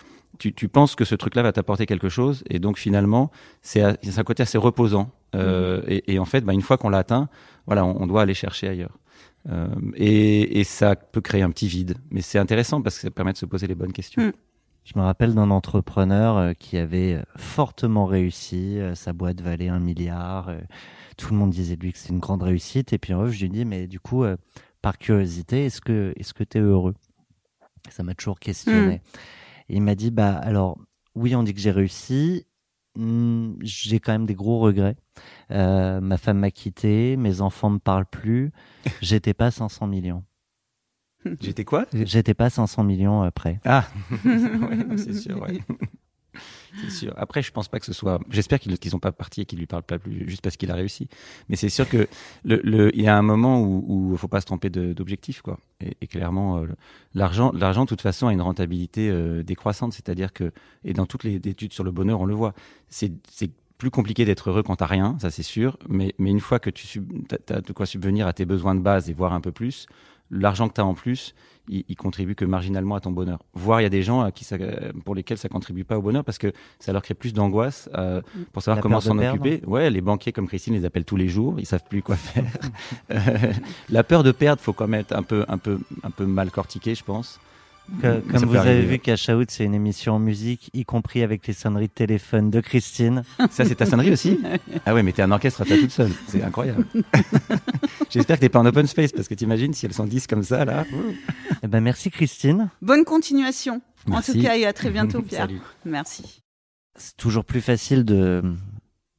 [0.41, 3.29] tu, tu penses que ce truc-là va t'apporter quelque chose, et donc finalement,
[3.61, 5.11] c'est un côté assez reposant.
[5.35, 7.29] Euh, et, et en fait, bah, une fois qu'on l'a atteint,
[7.67, 8.97] voilà, on, on doit aller chercher ailleurs.
[9.49, 13.11] Euh, et, et ça peut créer un petit vide, mais c'est intéressant parce que ça
[13.11, 14.23] permet de se poser les bonnes questions.
[14.23, 14.31] Mm.
[14.83, 20.51] Je me rappelle d'un entrepreneur euh, qui avait fortement réussi, sa boîte valait un milliard,
[21.17, 23.31] tout le monde disait de lui que c'était une grande réussite, et puis en fait,
[23.31, 24.25] je lui dis, mais du coup,
[24.81, 26.95] par curiosité, est-ce que est-ce que tu es heureux?
[27.89, 29.01] Ça m'a toujours questionné.
[29.71, 30.77] Et il m'a dit, bah alors,
[31.15, 32.45] oui, on dit que j'ai réussi,
[32.97, 34.97] Hmm, j'ai quand même des gros regrets.
[35.51, 38.51] Euh, ma femme m'a quitté, mes enfants me parlent plus,
[39.01, 40.25] j'étais pas 500 millions.
[41.39, 41.85] J'étais quoi?
[41.93, 43.61] J'étais pas 500 millions après.
[43.63, 43.87] Ah,
[44.25, 45.59] Ouais, non, c'est sûr, ouais.
[47.17, 48.19] Après, je pense pas que ce soit.
[48.29, 50.71] J'espère qu'ils qu'ils sont pas partis et qu'ils lui parlent pas plus juste parce qu'il
[50.71, 51.07] a réussi.
[51.49, 52.07] Mais c'est sûr que
[52.45, 55.57] il y a un moment où, où faut pas se tromper d'objectif, quoi.
[55.81, 56.67] Et, clairement, euh,
[57.15, 59.93] l'argent, l'argent, de toute façon, a une rentabilité euh, décroissante.
[59.93, 60.51] C'est-à-dire que,
[60.83, 62.53] et dans toutes les études sur le bonheur, on le voit.
[62.89, 63.11] C'est,
[63.77, 65.75] plus compliqué d'être heureux quand t'as rien, ça c'est sûr.
[65.89, 69.09] Mais, une fois que tu t'as, t'as de quoi subvenir à tes besoins de base
[69.09, 69.87] et voir un peu plus,
[70.29, 71.33] l'argent que tu as en plus,
[71.71, 73.39] il, il contribue que marginalement à ton bonheur.
[73.53, 74.57] Voire il y a des gens à qui ça,
[75.05, 78.21] pour lesquels ça contribue pas au bonheur parce que ça leur crée plus d'angoisse euh,
[78.53, 79.61] pour savoir La comment s'en occuper.
[79.65, 82.45] Ouais, les banquiers comme Christine les appellent tous les jours, ils savent plus quoi faire.
[83.11, 83.53] Euh,
[83.89, 86.51] la peur de perdre, faut quand même être un peu, un peu, un peu mal
[86.51, 87.39] cortiqué, je pense.
[88.01, 91.45] Que- comme vous avez vu, Cash Out, c'est une émission en musique, y compris avec
[91.47, 93.23] les sonneries de téléphone de Christine.
[93.51, 94.39] Ça, c'est ta sonnerie aussi?
[94.85, 96.11] Ah ouais, mais t'es un orchestre à toi toute seule.
[96.27, 96.85] C'est incroyable.
[98.09, 100.43] J'espère que t'es pas en open space parce que t'imagines si elles sont 10 comme
[100.43, 100.85] ça, là.
[101.63, 102.69] Eh ben, merci Christine.
[102.81, 103.81] Bonne continuation.
[104.07, 104.33] En Merci.
[104.33, 105.47] tout cas, et à très bientôt, Pierre.
[105.47, 105.61] Salut.
[105.85, 106.41] Merci.
[106.95, 108.41] C'est toujours plus facile de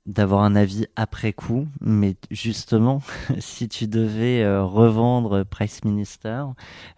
[0.06, 3.02] d'avoir un avis après coup, mais justement,
[3.38, 6.44] si tu devais euh, revendre Price Minister,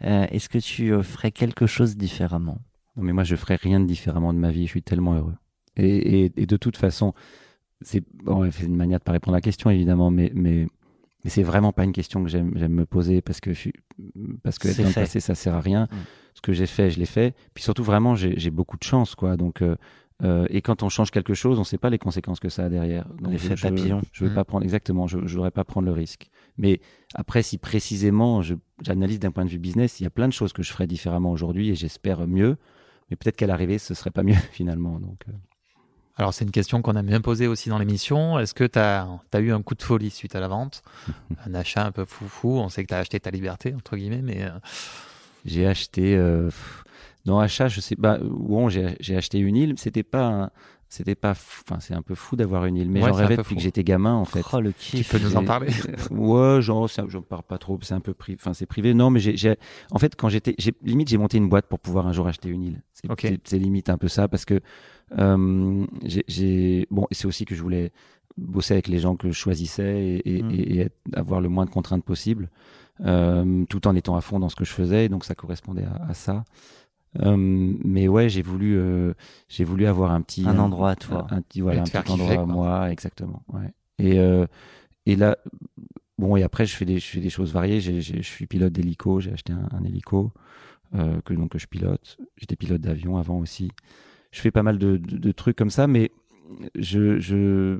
[0.02, 2.58] euh, est-ce que tu euh, ferais quelque chose différemment?
[2.96, 4.64] Non, mais moi, je ferais rien de différemment de ma vie.
[4.66, 5.34] Je suis tellement heureux.
[5.76, 7.12] Et, et, et de toute façon,
[7.80, 10.66] c'est bon, une manière de pas répondre à la question, évidemment, mais, mais,
[11.24, 13.72] mais c'est vraiment pas une question que j'aime me poser parce que, je suis-
[14.42, 15.88] parce que être dans le passé, ça sert à rien.
[15.90, 15.96] Mm.
[16.34, 17.34] Ce que j'ai fait, je l'ai fait.
[17.54, 19.36] Puis surtout, vraiment, j'ai j'ai beaucoup de chance, quoi.
[19.36, 19.76] Donc, euh,
[20.22, 22.68] euh, et quand on change quelque chose, on sait pas les conséquences que ça a
[22.68, 23.06] derrière.
[23.28, 24.00] L'effet papillon.
[24.12, 24.34] Je veux Mm.
[24.34, 25.06] pas prendre exactement.
[25.06, 26.28] Je, je voudrais pas prendre le risque.
[26.56, 26.80] Mais
[27.14, 28.40] après, si précisément,
[28.80, 30.86] j'analyse d'un point de vue business, il y a plein de choses que je ferais
[30.86, 32.56] différemment aujourd'hui et j'espère mieux.
[33.10, 35.00] Mais peut-être qu'à l'arrivée, ce serait pas mieux finalement.
[35.00, 35.32] Donc, euh,
[36.16, 38.38] Alors, c'est une question qu'on a bien posée aussi dans l'émission.
[38.38, 39.08] Est-ce que tu as,
[39.40, 40.84] eu un coup de folie suite à la vente?
[41.44, 42.56] Un achat un peu foufou?
[42.60, 44.50] On sait que tu as acheté ta liberté, entre guillemets, mais euh,
[45.44, 46.16] j'ai acheté.
[46.16, 46.50] Euh,
[47.26, 48.18] non, achat, je sais pas.
[48.18, 49.74] Bon, j'ai acheté une île.
[49.76, 50.50] C'était pas.
[50.90, 51.30] C'était pas.
[51.30, 52.90] Enfin, c'est un peu fou d'avoir une île.
[52.90, 53.54] Mais Ouais, j'en rêvais depuis fou.
[53.56, 54.44] que j'étais gamin, en fait.
[54.52, 55.68] Oh, le tu kiff peux nous en parler?
[56.10, 58.38] Ouais, genre, ça, je parle pas trop, c'est un peu privé.
[58.40, 58.94] Enfin, c'est privé.
[58.94, 59.56] Non, mais j'ai,
[59.90, 62.62] en fait, quand j'étais, limite, j'ai monté une boîte pour pouvoir un jour acheter une
[62.62, 62.82] île.
[62.92, 64.60] C'est, limite un peu ça parce que,
[65.18, 65.86] euh,
[66.28, 67.90] j'ai, bon, c'est aussi que je voulais
[68.36, 70.50] bosser avec les gens que je choisissais et, et, Mm.
[70.52, 72.50] et- être- avoir le moins de contraintes possible,
[73.04, 75.08] euh, tout en étant à fond dans ce que je faisais.
[75.08, 76.44] Donc, ça correspondait à, à ça.
[77.22, 79.14] Euh, mais ouais, j'ai voulu, euh,
[79.48, 81.26] j'ai voulu avoir un petit Un endroit à toi.
[81.30, 83.42] un, un petit voilà, un petit endroit kiffer, à moi, exactement.
[83.52, 83.72] Ouais.
[83.98, 84.46] Et euh,
[85.06, 85.36] et là,
[86.18, 87.80] bon, et après, je fais des, je fais des choses variées.
[87.80, 89.20] J'ai, j'ai- je suis pilote d'hélico.
[89.20, 90.32] J'ai acheté un, un hélico
[90.94, 92.18] euh, que donc que je pilote.
[92.36, 93.70] J'étais pilote d'avion avant aussi.
[94.32, 96.10] Je fais pas mal de, de, de trucs comme ça, mais
[96.74, 97.78] je je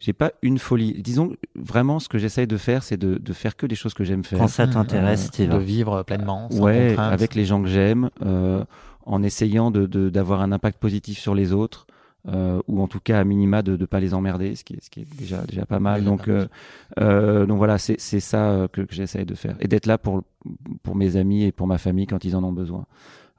[0.00, 1.00] j'ai pas une folie.
[1.02, 4.04] Disons vraiment, ce que j'essaye de faire, c'est de, de faire que des choses que
[4.04, 4.38] j'aime faire.
[4.38, 7.12] Quand ça t'intéresse, Euh, de vivre pleinement, sans ouais, contrainte.
[7.12, 8.64] avec les gens que j'aime, euh,
[9.06, 11.86] en essayant de de- d'avoir un impact positif sur les autres,
[12.26, 14.82] euh, ou en tout cas à minima de ne pas les emmerder, ce qui est,
[14.84, 16.00] ce qui est déjà déjà pas mal.
[16.00, 16.46] Oui, donc euh,
[17.00, 19.98] euh, donc voilà, c'est c'est ça euh, que, que j'essaye de faire et d'être là
[19.98, 20.22] pour
[20.82, 22.86] pour mes amis et pour ma famille quand ils en ont besoin.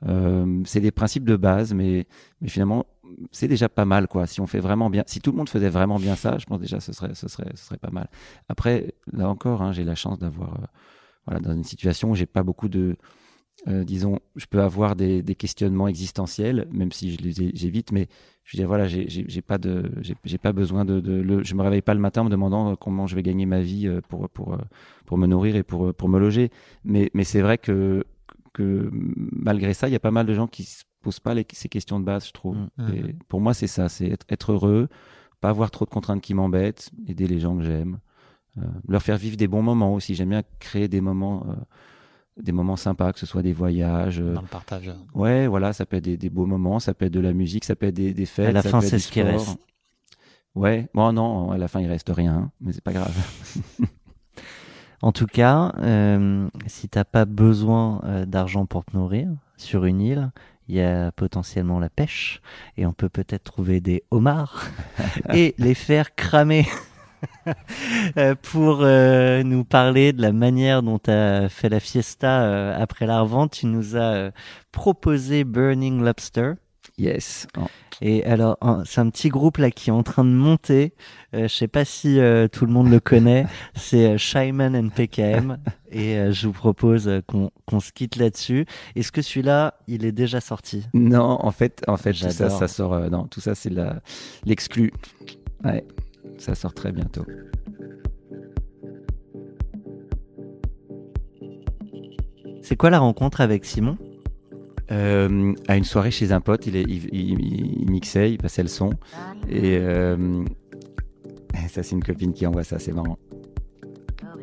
[0.08, 2.08] Euh, c'est des principes de base, mais
[2.42, 2.86] mais finalement
[3.32, 4.28] c'est déjà pas mal quoi.
[4.28, 6.60] Si on fait vraiment bien, si tout le monde faisait vraiment bien ça, je pense
[6.60, 8.10] déjà ce serait ce serait ce serait pas mal.
[8.50, 10.66] Après là encore, hein, j'ai la chance d'avoir euh,
[11.28, 12.98] voilà dans une situation où j'ai pas beaucoup de
[13.68, 18.08] euh, disons, je peux avoir des, des questionnements existentiels, même si je les j'évite, mais
[18.44, 19.08] je veux dire, voilà, j'ai-
[19.42, 19.92] pas de,
[20.24, 22.76] j'ai pas besoin de, de je me réveille pas le matin en me demandant euh,
[22.76, 24.58] comment je vais gagner ma vie euh, pour pour
[25.06, 26.52] pour me nourrir et pour pour me loger.
[26.84, 28.06] Mais mais c'est vrai que
[28.56, 31.46] que malgré ça, il y a pas mal de gens qui se posent pas les,
[31.54, 32.58] ces questions de base, je trouve.
[32.78, 32.94] Mm.
[32.94, 34.88] Et pour moi, c'est ça, c'est être, être heureux,
[35.42, 38.00] pas avoir trop de contraintes qui m'embêtent, aider les gens que j'aime,
[38.58, 40.16] euh, leur faire vivre des bons moments aussi.
[40.16, 41.46] J'aime bien créer des moments.
[41.50, 41.54] euh,
[42.42, 44.92] des moments sympas, que ce soit des voyages, euh, dans le partage.
[45.14, 47.64] Ouais, voilà, ça peut être des, des beaux moments, ça peut être de la musique,
[47.64, 48.50] ça peut être des, des fêtes.
[48.50, 49.58] À la ça fin, c'est ce qui reste.
[50.54, 53.16] Ouais, bon, non, à la fin, il reste rien, hein, mais c'est pas grave.
[55.02, 60.02] En tout cas, euh, si t'as pas besoin euh, d'argent pour te nourrir sur une
[60.02, 60.32] île,
[60.68, 62.42] il y a potentiellement la pêche
[62.78, 64.66] et on peut peut-être trouver des homards
[65.34, 66.66] et les faire cramer.
[68.18, 72.76] Euh, pour euh, nous parler de la manière dont tu as fait la fiesta euh,
[72.80, 74.32] après la revente, tu nous as euh,
[74.72, 76.54] proposé Burning Lobster.
[76.98, 77.46] Yes.
[77.58, 77.66] Oh,
[78.02, 80.94] Et alors, c'est un petit groupe là qui est en train de monter.
[81.34, 83.46] Euh, je sais pas si euh, tout le monde le connaît.
[83.76, 85.58] C'est euh, Shyman and PKM.
[85.92, 88.66] Et euh, je vous propose euh, qu'on qu'on se quitte là-dessus.
[88.96, 90.86] Est-ce que celui-là, il est déjà sorti?
[90.94, 93.10] Non, en fait, en fait, tout ça, sort.
[93.10, 93.72] non, tout ça, c'est
[94.46, 94.94] l'exclu.
[95.66, 95.86] Ouais,
[96.38, 97.26] ça sort très bientôt.
[102.62, 103.98] C'est quoi la rencontre avec Simon?
[104.92, 108.62] Euh, à une soirée chez un pote, il, est, il, il- il mixait, il passait
[108.62, 108.92] le son.
[109.50, 110.44] Et euh,
[111.70, 113.18] ça, c'est une copine qui envoie ça, c'est marrant.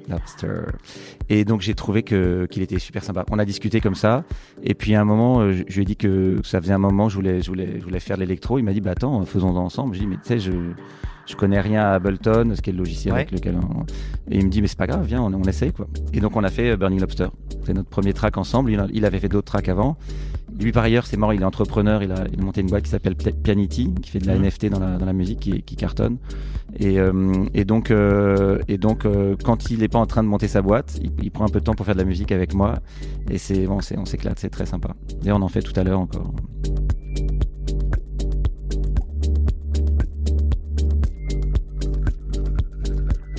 [0.09, 0.63] Lobster.
[1.29, 3.25] Et donc j'ai trouvé que qu'il était super sympa.
[3.31, 4.25] On a discuté comme ça,
[4.63, 6.79] et puis à un moment, euh, je, je lui ai dit que ça faisait un
[6.79, 8.59] moment, je voulais, je voulais, je voulais faire l'électro.
[8.59, 9.95] Il m'a dit, bah attends, faisons-en ensemble.
[9.95, 10.51] J'ai dit, mais tu sais, je,
[11.27, 13.21] je connais rien à Ableton, ce qui est le logiciel Ouais.
[13.21, 13.83] avec lequel on...
[14.31, 15.87] Et il me dit, mais c'est pas grave, viens, on, on essaye quoi.
[16.13, 17.29] Et donc on a fait Burning Lobster.
[17.65, 18.73] C'est notre premier track ensemble.
[18.93, 19.97] Il avait fait d'autres tracks avant.
[20.61, 22.03] Lui, par ailleurs, c'est marrant, il est entrepreneur.
[22.03, 24.45] Il a, il a monté une boîte qui s'appelle Pianity, qui fait de la Mhm.
[24.45, 26.19] NFT dans la, dans la musique, qui, qui cartonne.
[26.79, 30.29] Et, euh, et donc, euh, et donc euh, quand il n'est pas en train de
[30.29, 32.33] monter sa boîte, il, il prend un peu de temps pour faire de la musique
[32.33, 32.79] avec moi.
[33.31, 34.95] Et c'est bon, c'est- on s'éclate, c'est très sympa.
[35.25, 36.33] Et on en fait tout à l'heure encore.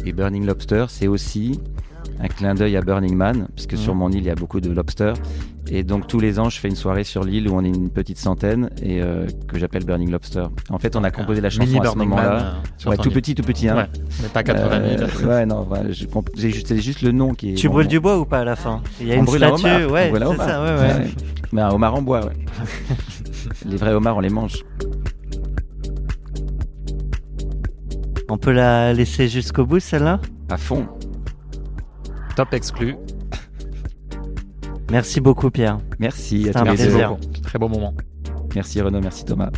[0.05, 1.59] Et Burning Lobster, c'est aussi
[2.19, 3.99] un clin d'œil à Burning Man, puisque sur Mhm.
[3.99, 5.15] mon île, il y a beaucoup de lobsters.
[5.75, 7.89] Et donc tous les ans, je fais une soirée sur l'île où on est une
[7.89, 10.45] petite centaine et euh, que j'appelle Burning Lobster.
[10.69, 12.61] En fait, on a composé la chanson Mini à ce Burning moment-là.
[12.85, 13.67] Euh, Ouais, tout petit, tout petit.
[13.67, 13.77] Hein.
[13.77, 13.85] Ouais,
[14.21, 15.01] mais pas 80 000.
[15.01, 15.67] Euh, ouais, non,
[16.35, 17.55] juste, c'est juste le nom qui est.
[17.55, 17.89] Tu bon, brûles bon.
[17.89, 18.83] du bois ou pas à la fin?
[19.01, 21.07] Il y a On une brûle statue, ouais, c'est ça, ouais, ouais.
[21.51, 22.33] Mais un homard en bois, ouais.
[23.65, 24.63] Les vrais homards, on les mange.
[28.29, 30.19] On peut la laisser jusqu'au bout, celle-là?
[30.51, 30.85] À fond.
[32.35, 32.95] Top exclu.
[34.93, 35.79] Merci beaucoup, Pierre.
[35.97, 37.17] Merci à tous un plaisir.
[37.41, 37.95] Très beau moment.
[38.53, 39.49] Merci Renaud, merci Thomas.